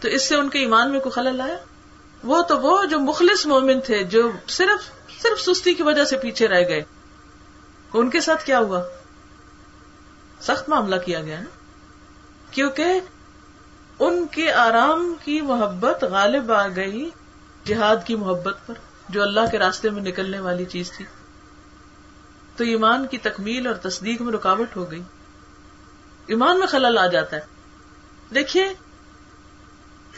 تو 0.00 0.08
اس 0.08 0.28
سے 0.28 0.36
ان 0.36 0.48
کے 0.48 0.58
ایمان 0.58 0.90
میں 0.90 1.00
کوئی 1.00 1.12
خلل 1.12 1.40
آیا؟ 1.40 1.56
وہ 2.24 2.42
تو 2.42 2.60
وہ 2.60 2.84
جو 2.84 2.98
مخلص 2.98 3.46
مومن 3.46 3.80
تھے، 3.80 4.04
جو 4.04 4.30
صرف 4.48 4.97
صرف 5.22 5.40
سستی 5.40 5.74
کی 5.74 5.82
وجہ 5.82 6.04
سے 6.04 6.18
پیچھے 6.18 6.48
رہ 6.48 6.68
گئے۔ 6.68 6.84
ان 7.94 8.10
کے 8.10 8.20
ساتھ 8.20 8.44
کیا 8.44 8.58
ہوا؟ 8.58 8.82
سخت 10.40 10.68
معاملہ 10.68 10.96
کیا 10.96 11.20
گیا 11.20 11.40
نا۔ 11.40 11.46
کیونکہ 12.50 13.00
ان 13.98 14.26
کے 14.30 14.52
آرام 14.52 15.14
کی 15.24 15.40
محبت 15.40 16.04
غالب 16.04 16.52
آ 16.52 16.66
گئی 16.68 17.10
جہاد 17.64 17.96
کی 18.06 18.14
محبت 18.16 18.56
پر، 18.66 18.74
جو 19.08 19.22
اللہ 19.22 19.40
کے 19.50 19.58
راستے 19.58 19.90
میں 19.90 20.02
نکلنے 20.02 20.40
والی 20.40 20.64
چیز 20.64 20.92
تھی۔ 20.92 21.04
تو 22.56 22.64
ایمان 22.64 23.06
کی 23.06 23.18
تکمیل 23.18 23.66
اور 23.66 23.74
تصدیق 23.74 24.22
میں 24.22 24.32
رکاوٹ 24.32 24.76
ہو 24.76 24.90
گئی۔ 24.90 25.02
ایمان 26.26 26.58
میں 26.58 26.66
خلل 26.66 26.98
آ 26.98 27.06
جاتا 27.06 27.36
ہے۔ 27.36 27.42
دیکھیے، 28.34 28.68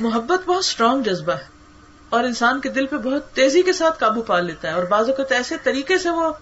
محبت 0.01 0.49
بہت 0.49 0.59
اسٹرانگ 0.59 1.03
جذبہ 1.03 1.33
ہے۔ 1.33 1.60
اور 2.11 2.25
انسان 2.25 2.61
کے 2.61 2.69
دل 2.69 2.87
پہ 2.87 2.97
بہت 2.97 3.33
تیزی 3.33 3.63
کے 3.63 3.73
ساتھ 3.73 3.99
قابو 3.99 4.23
پا 4.23 4.41
لیتا 4.41 4.69
ہے 4.69 4.73
اور 4.73 4.83
بعض 4.83 5.09
اوقات 5.09 5.33
ایسے 5.33 5.57
طریقے 5.63 5.99
سے 5.99 6.11
وہ 6.11 6.33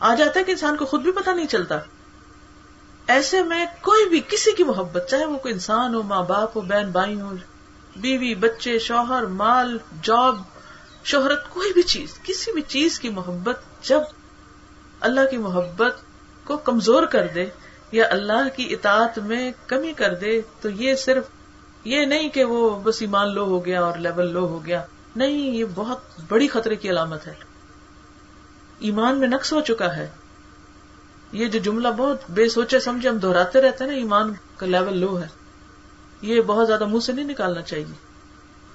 آ 0.00 0.14
جاتا 0.14 0.40
ہے 0.40 0.44
کہ 0.44 0.50
انسان 0.50 0.76
کو 0.76 0.84
خود 0.84 1.02
بھی 1.02 1.12
پتہ 1.12 1.30
نہیں 1.30 1.46
چلتا۔ 1.46 1.78
ایسے 3.06 3.42
میں 3.42 3.66
کوئی 3.80 4.08
بھی 4.08 4.20
کسی 4.28 4.52
کی 4.52 4.64
محبت، 4.64 5.06
چاہے 5.10 5.24
وہ 5.24 5.38
کوئی 5.38 5.54
انسان 5.54 5.94
ہو، 5.94 6.02
ماں 6.02 6.22
باپ 6.22 6.56
ہو، 6.56 6.60
بہن 6.60 6.90
بھائی 6.90 7.20
ہو، 7.20 7.32
بیوی، 7.96 8.34
بچے، 8.34 8.78
شوہر، 8.78 9.22
مال، 9.22 9.78
جاب، 10.02 10.36
شہرت، 11.04 11.50
کوئی 11.50 11.72
بھی 11.72 11.82
چیز، 11.82 12.18
کسی 12.22 12.52
بھی 12.52 12.62
چیز 12.62 13.00
کی 13.00 13.08
محبت 13.08 13.56
جب 13.82 14.00
اللہ 15.00 15.20
کی 15.30 15.36
محبت 15.36 15.96
کو 16.44 16.56
کمزور 16.56 17.02
کر 17.02 17.26
دے 17.34 17.46
یا 17.92 18.06
اللہ 18.10 18.48
کی 18.56 18.74
اطاعت 18.74 19.18
میں 19.18 19.52
کمی 19.66 19.92
کر 19.92 20.14
دے 20.14 20.40
تو 20.60 20.70
یہ 20.70 20.94
صرف 20.94 21.24
یہ 21.84 22.04
نہیں 22.04 22.28
کہ 22.28 22.44
وہ 22.44 22.80
بس 22.82 23.02
ایمان 23.02 23.34
لو 23.34 23.44
ہو 23.44 23.64
گیا 23.66 23.84
اور 23.84 23.98
لیول 23.98 24.32
لو 24.32 24.46
ہو 24.46 24.66
گیا۔ 24.66 24.82
نہیں، 25.18 25.54
یہ 25.56 25.64
بہت 25.74 25.98
بڑی 26.28 26.48
خطرے 26.48 26.76
کی 26.76 26.90
علامت 26.90 27.26
ہے۔ 27.26 27.34
ایمان 28.78 29.18
میں 29.18 29.28
نقص 29.28 29.52
ہو 29.52 29.60
چکا 29.60 29.96
ہے۔ 29.96 30.08
یہ 31.32 31.46
جو 31.46 31.58
جملہ 31.58 31.88
بہت 31.96 32.20
بے 32.30 32.48
سوچے 32.48 32.80
سمجھے 32.80 33.08
ہم 33.08 33.18
دہراتے 33.18 33.62
رہتے 33.62 33.84
ہیں 33.84 33.90
نا، 33.90 33.96
ایمان 33.96 34.32
کا 34.56 34.66
لیول 34.66 34.98
لو 34.98 35.20
ہے۔ 35.20 35.26
یہ 36.22 36.40
بہت 36.40 36.66
زیادہ 36.66 36.86
منہ 36.86 37.00
سے 37.00 37.12
نہیں 37.12 37.24
نکالنا 37.24 37.62
چاہیے۔ 37.62 37.94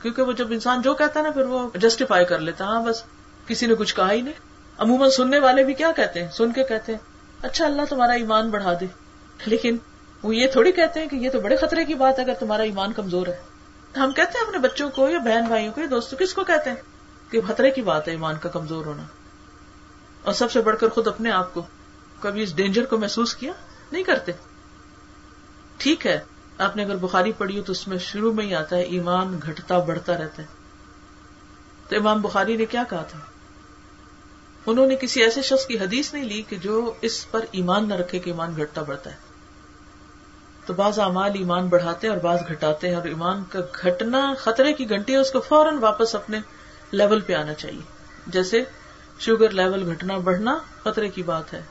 کیونکہ 0.01 0.21
وہ 0.21 0.31
جب 0.31 0.47
انسان 0.49 0.81
جو 0.81 0.93
کہتا 0.93 1.19
ہے 1.19 1.25
نا، 1.25 1.31
پھر 1.31 1.45
وہ 1.45 1.69
جسٹیفائی 1.77 2.25
کر 2.25 2.39
لیتا 2.39 2.65
ہاں 2.65 2.81
بس 2.81 3.03
کسی 3.47 3.65
نے 3.65 3.75
کچھ 3.75 3.95
کہا 3.95 4.11
ہی 4.11 4.21
نہیں۔ 4.21 4.33
عموماً 4.77 5.09
سننے 5.09 5.39
والے 5.39 5.63
بھی 5.63 5.73
کیا 5.73 5.91
کہتے 5.95 6.23
ہیں؟ 6.23 6.31
سن 6.31 6.51
کے 6.51 6.63
کہتے 6.63 6.91
ہیں 6.91 6.99
اچھا 7.41 7.65
اللہ 7.65 7.81
تمہارا 7.89 8.11
ایمان 8.11 8.49
بڑھا 8.49 8.73
دے۔ 8.81 8.85
لیکن 9.45 9.77
وہ 10.23 10.35
یہ 10.35 10.47
تھوڑی 10.47 10.71
کہتے 10.71 10.99
ہیں 10.99 11.07
کہ 11.07 11.15
یہ 11.15 11.29
تو 11.29 11.41
بڑے 11.41 11.55
خطرے 11.55 11.85
کی 11.85 11.93
بات 11.93 12.19
ہے، 12.19 12.23
اگر 12.23 12.33
تمہارا 12.39 12.63
ایمان 12.63 12.93
کمزور 12.93 13.27
ہے۔ 13.27 13.52
ہم 13.97 14.11
کہتے 14.11 14.37
ہیں 14.37 14.45
اپنے 14.45 14.57
بچوں 14.57 14.89
کو 14.89 15.09
یا 15.09 15.19
بہن 15.19 15.47
بھائیوں 15.47 15.73
کو 15.73 15.81
یا 15.81 15.87
دوستوں 15.89 16.17
کس 16.17 16.33
کو 16.33 16.43
کہتے 16.43 16.69
ہیں؟ 16.69 16.77
کہ 17.31 17.41
خطرے 17.47 17.71
کی 17.71 17.81
بات 17.81 18.07
ہے 18.07 18.13
ایمان 18.13 18.35
کا 18.41 18.49
کمزور 18.49 18.85
ہونا۔ 18.85 19.03
اور 20.21 20.33
سب 20.33 20.51
سے 20.51 20.61
بڑھ 20.61 20.77
کر 20.79 20.89
خود 20.89 21.07
اپنے 21.07 21.31
آپ 21.31 21.53
کو 21.53 21.61
کبھی 22.19 22.43
اس 22.43 22.55
ڈینجر 22.55 22.85
کو 22.85 22.97
محسوس 22.97 23.35
کیا؟ 23.35 23.51
نہیں 23.91 24.03
کرتے۔ 24.03 24.31
ٹھیک 25.77 26.07
ہے، 26.07 26.19
آپ 26.57 26.75
نے 26.75 26.83
اگر 26.83 26.95
بخاری 26.95 27.31
پڑھی 27.31 27.57
ہو 27.57 27.63
تو 27.63 27.71
اس 27.71 27.87
میں 27.87 27.97
شروع 27.97 28.33
میں 28.33 28.45
ہی 28.45 28.55
آتا 28.55 28.75
ہے، 28.75 28.81
ایمان 28.81 29.39
گھٹتا 29.47 29.79
بڑھتا 29.79 30.17
رہتا 30.17 30.41
ہے۔ 30.41 30.47
تو 31.89 31.95
امام 31.95 32.21
بخاری 32.21 32.57
نے 32.57 32.65
کیا 32.65 32.83
کہا 32.89 33.03
تھا؟ 33.03 33.19
انہوں 34.65 34.87
نے 34.87 34.95
کسی 34.95 35.23
ایسے 35.23 35.41
شخص 35.41 35.65
کی 35.65 35.79
حدیث 35.79 36.13
نہیں 36.13 36.25
لی 36.25 36.41
کہ 36.41 36.55
جو 36.55 36.93
اس 37.01 37.31
پر 37.31 37.45
ایمان 37.51 37.89
نہ 37.89 37.93
رکھے 37.93 38.19
کہ 38.19 38.29
ایمان 38.29 38.53
گھٹتا 38.57 38.81
بڑھتا 38.81 39.11
ہے۔ 39.11 39.15
تو 40.65 40.73
بعض 40.73 40.99
اعمال 40.99 41.31
ایمان 41.33 41.67
بڑھاتے 41.67 42.07
ہیں 42.07 42.13
اور 42.13 42.23
بعض 42.23 42.39
گھٹاتے 42.49 42.89
ہیں۔ 42.89 42.95
اور 42.95 43.05
ایمان 43.05 43.43
کا 43.49 43.59
گھٹنا، 43.81 44.33
خطرے 44.37 44.73
کی 44.73 44.89
گھنٹی 44.89 45.13
ہے، 45.13 45.17
اس 45.17 45.31
کو 45.31 45.41
فوراً 45.41 45.77
واپس 45.77 46.15
اپنے 46.15 46.39
لیول 46.91 47.19
پہ 47.21 47.33
آنا 47.33 47.53
چاہیے۔ 47.53 47.81
جیسے 48.27 48.63
شوگر 49.19 49.49
لیول 49.49 49.91
گھٹنا 49.91 50.17
بڑھنا، 50.17 50.57
خطرے 50.83 51.09
کی 51.09 51.23
بات 51.23 51.53
ہے۔ 51.53 51.61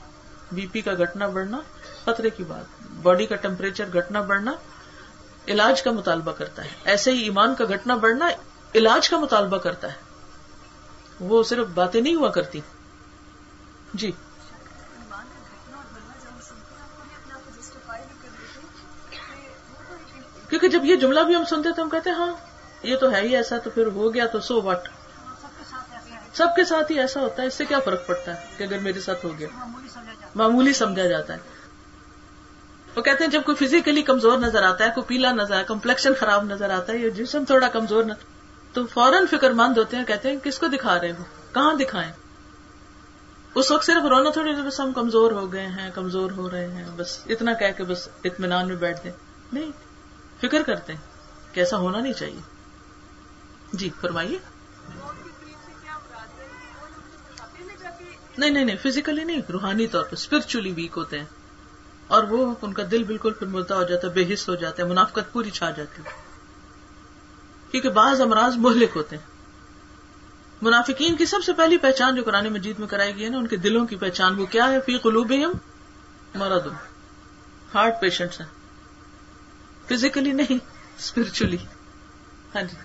بی 0.53 0.67
پی 0.73 0.81
کا 0.81 0.93
گھٹنا 0.93 1.27
بڑھنا، 1.27 1.61
خطرے 2.05 2.31
کی 2.31 2.45
بات۔ 2.45 2.65
باڈی 3.03 3.27
کا 3.27 3.37
ٹیمپریچر 3.37 3.85
گھٹنا 3.93 4.21
بڑھنا، 4.21 4.53
علاج 5.49 5.83
کا 5.83 5.91
مطالبہ 5.91 6.33
کرتا 6.33 6.65
ہے۔ 6.65 6.71
ایسے 6.85 7.13
ہی 7.13 7.23
ایمان 7.23 7.55
کا 7.55 7.65
گھٹنا 7.65 7.95
بڑھنا، 7.95 8.29
علاج 8.75 9.09
کا 9.09 9.19
مطالبہ 9.19 9.59
کرتا 9.59 9.89
ہے۔ 9.89 9.97
وہ 11.21 11.43
صرف 11.43 11.67
باتیں 11.75 12.01
نہیں 12.01 12.15
ہوا 12.15 12.29
کرتی۔ 12.29 12.61
جی۔ 13.95 14.13
کیونکہ 20.53 20.69
جب 20.69 20.85
یہ 20.85 20.97
جملہ 20.97 21.21
بھی 21.21 21.35
ہم 21.37 21.45
سنتے 21.45 21.69
تو 21.77 21.83
ہم 21.83 21.89
کہتے 21.89 22.11
ہیں 22.11 22.17
ہاں 22.17 22.35
یہ 22.83 22.97
تو 22.97 23.13
ہے 23.13 23.21
ہی 23.21 23.37
ایسا، 23.37 23.59
تو 23.59 23.71
پھر 23.71 23.87
ہو 23.87 24.15
گیا 24.15 24.27
تو 24.27 24.41
سو 24.41 24.63
وٹ 24.63 24.89
سب 26.33 26.47
کے 26.57 26.65
ساتھ 26.65 26.93
ہی 26.93 26.99
ایسا 27.01 27.21
ہوتا 27.21 27.43
ہے، 27.43 27.47
اس 27.47 27.55
سے 27.55 27.65
کیا 27.65 27.79
فرق 27.79 28.07
پڑتا 28.07 28.35
ہے 28.35 28.47
کہ 28.57 28.65
اگر 28.65 28.79
میرے 28.79 29.01
ساتھ 29.01 29.25
ہو 29.27 29.31
گیا؟ 29.39 29.49
معمولی 30.35 30.73
سمجھا 30.73 31.07
جاتا 31.07 31.35
ہے۔ 31.35 31.39
وہ 32.97 33.03
کہتے 33.03 33.25
ہیں، 33.25 33.31
جب 33.31 33.43
کوئی 33.45 33.67
فزیکلی 33.67 34.03
کمزور 34.03 34.39
نظر 34.39 34.63
آتا 34.63 34.85
ہے، 34.85 34.91
کوئی 34.95 35.07
پیلا 35.07 35.33
نظر 35.33 35.55
آتا 35.55 35.63
کمپلیکشن 35.63 36.15
خراب 36.15 36.45
نظر 36.45 36.71
آتا 36.71 36.93
ہے 36.93 36.99
یا 36.99 37.09
جسم 37.09 37.45
تھوڑا 37.45 37.69
کمزور 37.69 38.05
نظر 38.05 38.25
تو 38.73 38.87
فوراً 38.87 39.27
فکر 39.27 39.51
مند 39.51 39.79
ہوتے 39.79 39.97
ہیں، 39.97 40.05
کہتے 40.05 40.31
ہیں، 40.31 40.37
کس 40.43 40.59
کو 40.59 40.67
دکھا 40.67 41.01
رہے 41.01 41.09
ہیں 41.09 41.55
کہاں 41.55 41.75
دکھائیں؟ 41.75 42.13
اس 43.55 43.71
وقت 43.71 43.85
صرف 43.85 44.05
رونا 44.05 44.31
تھوڑی 44.31 44.53
بس 44.53 44.81
ہم 44.81 44.93
کمزور 44.93 45.33
ہو 45.33 45.53
گئے 45.53 45.67
ہیں، 45.67 45.91
کمزور 45.95 46.31
ہو 46.31 46.51
رہے 46.51 46.67
ہیں، 46.67 46.85
بس 46.97 47.19
اتنا 47.27 47.53
کہہ 47.53 47.73
کے 47.77 47.85
بس 47.85 48.09
اطمینان 48.25 48.69
میں 48.69 48.77
بیٹھ 48.77 49.05
دیں 49.05 49.13
نہیں 49.53 49.71
فکر 50.43 50.63
کرتے 50.63 50.93
ہیں 50.93 51.01
کہ 51.55 51.61
ایسا 51.61 51.77
ہونا 51.77 52.01
نہیں 52.01 52.13
چاہیے۔ 52.13 52.41
جی 53.73 53.91
فرمائیے۔ 54.01 54.39
نہیں 58.39 58.51
نہیں 58.51 58.65
نہیں 58.65 58.77
فزیکلی 58.77 59.25
نہیں، 59.25 59.41
روحانی 59.53 59.87
طور 59.87 60.05
پر 60.05 60.13
اسپرچلی 60.13 60.73
ویک 60.73 60.93
ہوتے 60.97 61.19
ہیں۔ 61.19 61.27
اور 62.07 62.25
وہ 62.25 62.55
ان 62.63 62.73
کا 62.73 62.83
دل 62.91 63.03
بالکل 63.03 63.33
پھر 63.33 63.47
ملتا 63.47 63.77
ہو 63.77 63.83
جاتا 63.83 64.09
ہے، 64.09 64.13
بے 64.13 64.35
حص 64.35 64.49
ہو 64.49 64.55
جاتا 64.55 64.83
ہے 64.83 64.89
منافقت 64.89 65.33
پوری 65.33 65.51
چھا 65.51 65.71
جاتی 65.71 66.03
ہے۔ 66.03 66.11
کیونکہ 67.71 67.89
بعض 67.89 68.21
امراض 68.21 68.57
مہلک 68.57 68.91
ہوتے 68.97 69.17
ہیں۔ 69.17 69.27
منافقین 70.63 71.17
کی 71.17 71.27
سب 71.27 71.39
سے 71.45 71.53
پہلی 71.53 71.79
پہچان 71.79 72.17
جو 72.17 72.23
قرآن 72.25 72.53
مجید 72.53 72.79
میں 72.79 72.89
کرائی 72.89 73.17
گئی 73.17 73.25
ہے 73.25 73.29
نا، 73.29 73.39
ان 73.39 73.47
کے 73.47 73.57
دلوں 73.57 73.87
کی 73.87 73.97
پہچان، 73.97 74.39
وہ 74.39 74.47
کیا 74.47 74.69
ہے؟ 74.69 74.81
فی 74.81 74.99
قلوب 74.99 75.33
مرد 76.35 76.67
ہارٹ 77.75 78.01
پیشنٹس 78.01 78.41
ہیں۔ 78.41 78.62
فزیکلی 79.89 80.33
نہیں 80.33 80.59
اسپرچلی 80.99 81.57
ہاں 82.55 82.63
جی۔ 82.63 82.77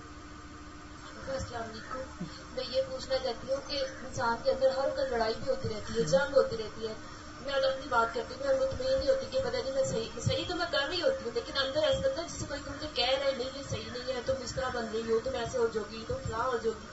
السلام 1.27 1.61
علیکم 1.61 2.25
میں 2.55 2.63
یہ 2.69 2.81
پوچھنا 2.89 3.17
چاہتی 3.17 3.53
ہوں 3.53 3.61
کہ 3.67 3.79
انسان 3.79 4.35
کے 4.43 4.51
اندر 4.51 4.77
ہر 4.77 4.89
کل 4.95 5.09
لڑائی 5.11 5.33
بھی 5.43 5.49
ہوتی 5.49 5.69
رہتی 5.69 5.99
ہے 5.99 6.03
جنگ 6.05 6.35
ہوتی 6.35 6.57
رہتی 6.57 6.87
ہے۔ 6.87 6.93
میں 7.41 7.53
اگر 7.53 7.67
اپنی 7.67 7.87
بات 7.89 8.13
کرتی 8.13 8.33
ہوں 8.33 8.47
میں 8.47 8.55
مطمئن 8.59 8.97
نہیں 8.99 9.09
ہوتی 9.09 9.25
کہ 9.31 9.39
پتا 9.39 9.57
نہیں 9.57 9.73
میں 9.73 9.83
صحیح 9.83 10.19
صحیح 10.21 10.43
تو 10.47 10.55
میں 10.55 10.65
کر 10.71 10.87
رہی 10.87 11.01
ہوتی 11.01 11.23
ہوں 11.23 11.31
لیکن 11.33 11.57
اندر 11.57 11.83
ایسا 11.83 11.99
لگتا 11.99 12.21
ہے 12.21 12.27
جسے 12.27 12.45
کوئی 12.47 12.61
مجھے 12.67 12.87
کہہ 12.93 13.13
رہے 13.19 13.31
نہیں 13.37 13.49
یہ 13.57 13.63
صحیح 13.69 13.89
نہیں 13.93 14.15
ہے 14.15 14.21
تم 14.25 14.41
اس 14.43 14.53
طرح 14.55 14.69
بن 14.73 14.85
رہی 14.93 15.11
ہو 15.11 15.19
تم 15.23 15.35
ایسے 15.35 15.57
ہو 15.57 15.67
جاؤ 15.73 15.83
گی 15.91 16.03
تم 16.07 16.13
فلاں 16.25 16.45
ہو 16.45 16.57
جاؤ 16.63 16.73
گی 16.73 16.87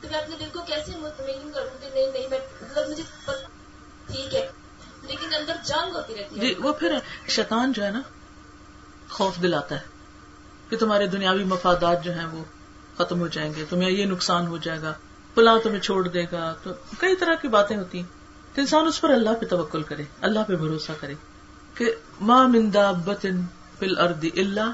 تو 0.00 0.08
میں 0.10 0.18
اپنے 0.18 0.36
دل 0.40 0.48
کو 0.52 0.62
کیسے 0.66 0.96
مطمئن 0.96 1.50
کروں 1.54 1.76
کہ 1.80 1.88
نہیں 1.94 2.10
نہیں 2.12 2.28
میں 2.30 2.38
مطلب 2.62 2.88
مجھے 2.88 3.02
ٹھیک 4.06 4.34
ہے۔ 4.34 4.46
لیکن 5.02 5.34
اندر 5.34 5.56
جنگ 5.64 5.94
ہوتی 5.96 6.14
رہتی 6.14 6.40
ہے۔ 6.40 6.46
جی 6.46 6.54
وہ 6.58 6.72
پھر 6.72 6.98
شیطان 7.28 7.72
جو 7.72 7.84
ہے 7.84 7.90
نا 7.90 8.00
خوف 9.14 9.42
دلاتا 9.42 9.74
ہے 9.74 9.80
کہ 10.68 10.76
تمہارے 10.76 11.06
دنیاوی 11.06 11.44
مفادات 11.44 12.04
جو 12.04 12.12
ہیں 12.12 12.26
وہ 12.26 12.44
ختم 12.98 13.20
ہو 13.20 13.26
جائیں 13.26 13.52
گے، 13.56 13.64
تمہیں 13.70 13.90
یہ 13.90 14.04
نقصان 14.04 14.46
ہو 14.46 14.56
جائے 14.56 14.82
گا 14.82 14.92
پلا 15.34 15.58
تمہیں 15.62 15.80
چھوڑ 15.80 16.08
دے 16.08 16.24
گا، 16.32 16.54
تو 16.62 16.70
کئی 16.98 17.16
طرح 17.16 17.34
کی 17.34 17.48
باتیں 17.48 17.76
ہوتی 17.76 17.98
ہیں۔ 17.98 18.06
تو 18.54 18.60
انسان 18.60 18.86
اس 18.86 19.00
پر 19.00 19.10
اللہ 19.10 19.30
پہ 19.40 19.46
توکل 19.46 19.82
کرے، 19.82 20.04
اللہ 20.20 20.40
پہ 20.48 20.56
بھروسہ 20.56 20.92
کرے 21.00 21.14
کہ 21.74 21.94
ماں 22.20 22.48
مندا 22.48 22.90
بتن 22.90 23.40
فل 23.78 23.98
ارد 23.98 24.24
اللہ 24.36 24.70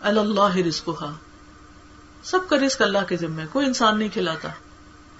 اللہ 0.00 0.56
رزقها 0.56 1.12
سب 2.24 2.38
کا 2.48 2.56
رزق 2.56 2.82
اللہ 2.82 2.98
کے 3.08 3.16
ذمے 3.16 3.42
کوئی 3.52 3.66
انسان 3.66 3.98
نہیں 3.98 4.08
کھلاتا۔ 4.08 4.48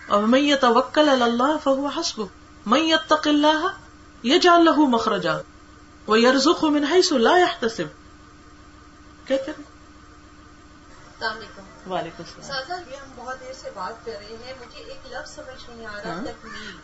اور 0.08 0.22
میں 0.22 0.54
توکل 0.60 1.08
اللہ 1.08 1.56
فہو 1.64 1.86
حسب 1.86 2.22
میں 2.66 2.80
یتق 2.80 3.28
اللہ 3.28 3.66
یجعل 4.26 4.64
له 4.64 4.88
مخرجا 4.88 5.36
ويرزقه 6.08 6.70
من 6.70 6.84
حيث 6.90 7.12
لا 7.12 7.36
يحتسب 7.36 8.01
کہتے 9.26 9.42
ہیں 9.42 9.62
السلام 11.08 11.36
علیکم۔ 11.36 11.92
وعلیکم 11.92 12.22
السلام۔ 12.28 12.60
سازا 12.60 12.90
یہ 12.90 12.96
ہم 12.96 13.08
بہت 13.16 13.40
دیر 13.40 13.52
سے 13.52 13.70
بات 13.74 14.06
کر 14.06 14.12
رہے 14.12 14.36
ہیں۔ 14.44 14.54
مجھے 14.60 14.78
ایک 14.78 15.06
لفظ 15.06 15.34
سمجھ 15.34 15.70
نہیں 15.70 15.86
آ 15.86 16.02
رہا 16.04 16.12
ہاں۔ 16.12 16.22
تکمیل۔ 16.22 16.76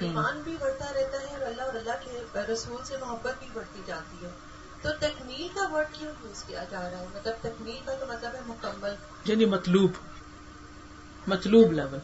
ایمان 0.00 0.40
بھی 0.40 0.56
بڑھتا 0.60 0.84
رہتا 0.84 1.20
ہے 1.20 1.26
اور 1.26 1.40
اللہ 1.40 1.62
اور 1.62 1.74
اللہ 1.74 1.92
کے 2.04 2.22
رسول 2.52 2.84
سے 2.84 2.96
محبت 2.96 3.34
بھی 3.38 3.46
بڑھتی 3.52 3.82
جاتی 3.86 4.26
ہے۔ 4.26 4.30
تو 4.82 4.88
تکمیل 5.00 5.48
کا 5.54 5.68
ورڈ 5.68 5.86
کیوں 5.92 6.12
یوز 6.22 6.44
کیا 6.44 6.64
جا 6.70 6.80
رہا 6.80 6.98
ہے؟ 6.98 7.06
مطلب 7.14 7.34
تکمیل 7.42 7.80
کا 7.84 7.94
تو 7.94 8.06
مطلب 8.06 8.34
ہے 8.34 8.40
مکمل۔ 8.46 8.94
یعنی 9.24 9.44
مطلوب۔ 9.44 9.90
مطلوب 11.26 11.72
لیول 11.72 11.98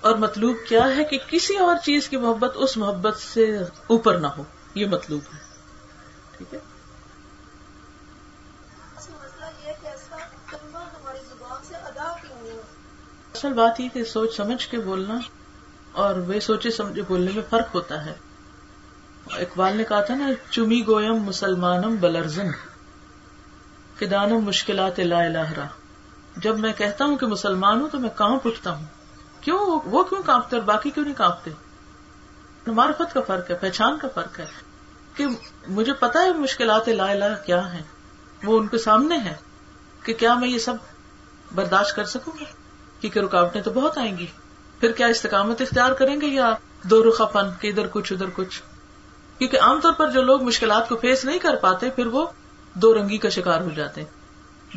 اور 0.00 0.16
مطلوب 0.16 0.56
کیا 0.68 0.96
ہے 0.96 1.04
کہ 1.04 1.18
کسی 1.28 1.56
اور 1.56 1.76
چیز 1.76 2.08
کی 2.08 2.16
محبت 2.16 2.52
اس 2.54 2.76
محبت 2.76 3.18
سے 3.18 3.58
اوپر 3.86 4.18
نہ 4.18 4.26
ہو۔ 4.26 4.42
یہ 4.74 4.86
مطلوب 4.86 5.20
ہے 5.34 5.38
ٹھیک 6.36 6.54
ہے 6.54 6.58
اصل 8.96 9.12
مسئلہ 9.12 9.44
یہ 9.44 9.66
ہے 9.66 9.74
کہ 9.82 9.86
ایسا 9.86 10.16
کلمہ 10.50 10.78
ہماری 10.78 11.18
زبان 11.28 11.64
سے 11.68 11.74
ادا 11.76 12.14
کیوں 12.20 12.42
نہیں 12.42 12.52
ہوتا 12.52 12.72
اصل 13.38 13.52
بات 13.52 13.80
یہ 13.80 13.88
کہ 13.92 14.04
سوچ 14.04 14.36
سمجھ 14.36 14.68
کے 14.68 14.78
بولنا 14.78 15.14
اور 15.92 16.14
وہ 16.14 16.40
سوچے 16.40 16.70
سمجھے 16.70 17.02
بولنے 17.08 17.30
میں 17.34 17.42
فرق 17.50 17.74
ہوتا 17.74 18.06
ہے۔ 18.06 18.12
اقبال 19.26 19.76
نے 19.76 19.84
کہا 19.84 20.00
تھا 20.00 20.14
نا، 20.14 20.28
چمی 20.50 20.86
گویم 20.86 21.14
مسلمانم 21.14 21.96
بلرزن، 22.00 22.46
کہ 23.98 24.06
دانم 24.06 24.40
مشکلات 24.40 25.00
لا 25.00 25.18
الہ 25.18 25.52
را 25.56 25.66
جب 26.36 26.58
میں 26.58 26.72
کہتا 26.72 27.04
ہوں 27.04 27.16
کہ 27.16 27.26
مسلمان 27.26 27.80
ہوں 27.80 27.88
تو 27.88 27.98
میں 27.98 28.10
کہاں 28.18 28.38
اٹھتا 28.44 28.70
ہوں۔ 28.70 28.84
کیوں؟ 29.40 29.80
وہ 29.84 30.04
کیوں 30.04 30.22
کانپتے 30.22 30.56
اور 30.56 30.64
باقی 30.64 30.90
کیوں 30.90 31.04
نہیں 31.04 31.14
کانپتے؟ 31.14 31.50
معرفت 32.66 33.14
کا 33.14 33.20
فرق 33.20 33.50
ہے، 33.50 33.56
پہچان 33.56 33.98
کا 33.98 34.08
فرق 34.14 34.40
ہے۔ 34.40 34.46
کہ 35.14 35.26
مجھے 35.68 35.92
پتا 35.92 36.20
ہے 36.20 36.32
مشکلات 36.32 36.88
لا 36.88 37.10
الہ 37.10 37.46
کیا 37.46 37.72
ہیں۔ 37.72 37.82
وہ 38.44 38.58
ان 38.58 38.66
کے 38.66 38.78
سامنے 38.78 39.18
ہے 39.18 39.34
کہ 40.02 40.14
کیا 40.14 40.34
میں 40.34 40.48
یہ 40.48 40.58
سب 40.58 40.74
برداشت 41.54 41.96
کر 41.96 42.04
سکوں 42.04 42.32
گا؟ 42.40 42.44
کیونکہ 43.00 43.20
رکاوٹیں 43.20 43.62
تو 43.62 43.70
بہت 43.70 43.98
آئیں 43.98 44.18
گی۔ 44.18 44.26
پھر 44.80 44.92
کیا 44.92 45.06
استقامت 45.06 45.60
اختیار 45.60 45.92
کریں 45.92 46.20
گے 46.20 46.26
یا 46.26 46.54
دو 46.82 47.08
رخا 47.08 47.24
پن 47.24 47.46
کہ 47.60 47.68
ادھر 47.68 47.86
کچھ 47.90 48.12
ادھر 48.12 48.26
کچھ؟ 48.34 48.62
کیونکہ 49.38 49.60
عام 49.60 49.80
طور 49.80 49.92
پر 49.92 50.10
جو 50.10 50.22
لوگ 50.22 50.42
مشکلات 50.42 50.88
کو 50.88 50.96
فیس 50.96 51.24
نہیں 51.24 51.38
کر 51.38 51.56
پاتے، 51.56 51.90
پھر 51.90 52.06
وہ 52.06 52.26
دو 52.74 52.94
رنگی 52.94 53.18
کا 53.18 53.28
شکار 53.28 53.60
ہو 53.60 53.70
جاتے 53.76 54.02
ہیں۔ 54.02 54.08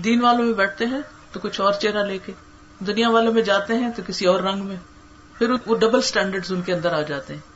دین 0.01 0.21
والوں 0.21 0.45
میں 0.45 0.53
بیٹھتے 0.53 0.85
ہیں 0.85 1.01
تو 1.31 1.39
کچھ 1.39 1.61
اور 1.61 1.73
چہرہ 1.73 2.05
لے 2.05 2.17
کے۔ 2.17 2.31
دنیا 2.79 3.09
والوں 3.09 3.33
میں 3.33 3.41
جاتے 3.41 3.73
ہیں 3.73 3.91
تو 3.95 4.01
کسی 4.07 4.25
اور 4.25 4.39
رنگ 4.39 4.65
میں۔ 4.65 4.75
پھر 5.37 5.49
وہ 5.65 5.75
ڈبل 5.75 5.97
اسٹینڈرڈ 5.97 6.45
ان 6.49 6.61
کے 6.61 6.73
اندر 6.73 6.93
آ 6.93 7.01
جاتے 7.01 7.33
ہیں۔ 7.33 7.50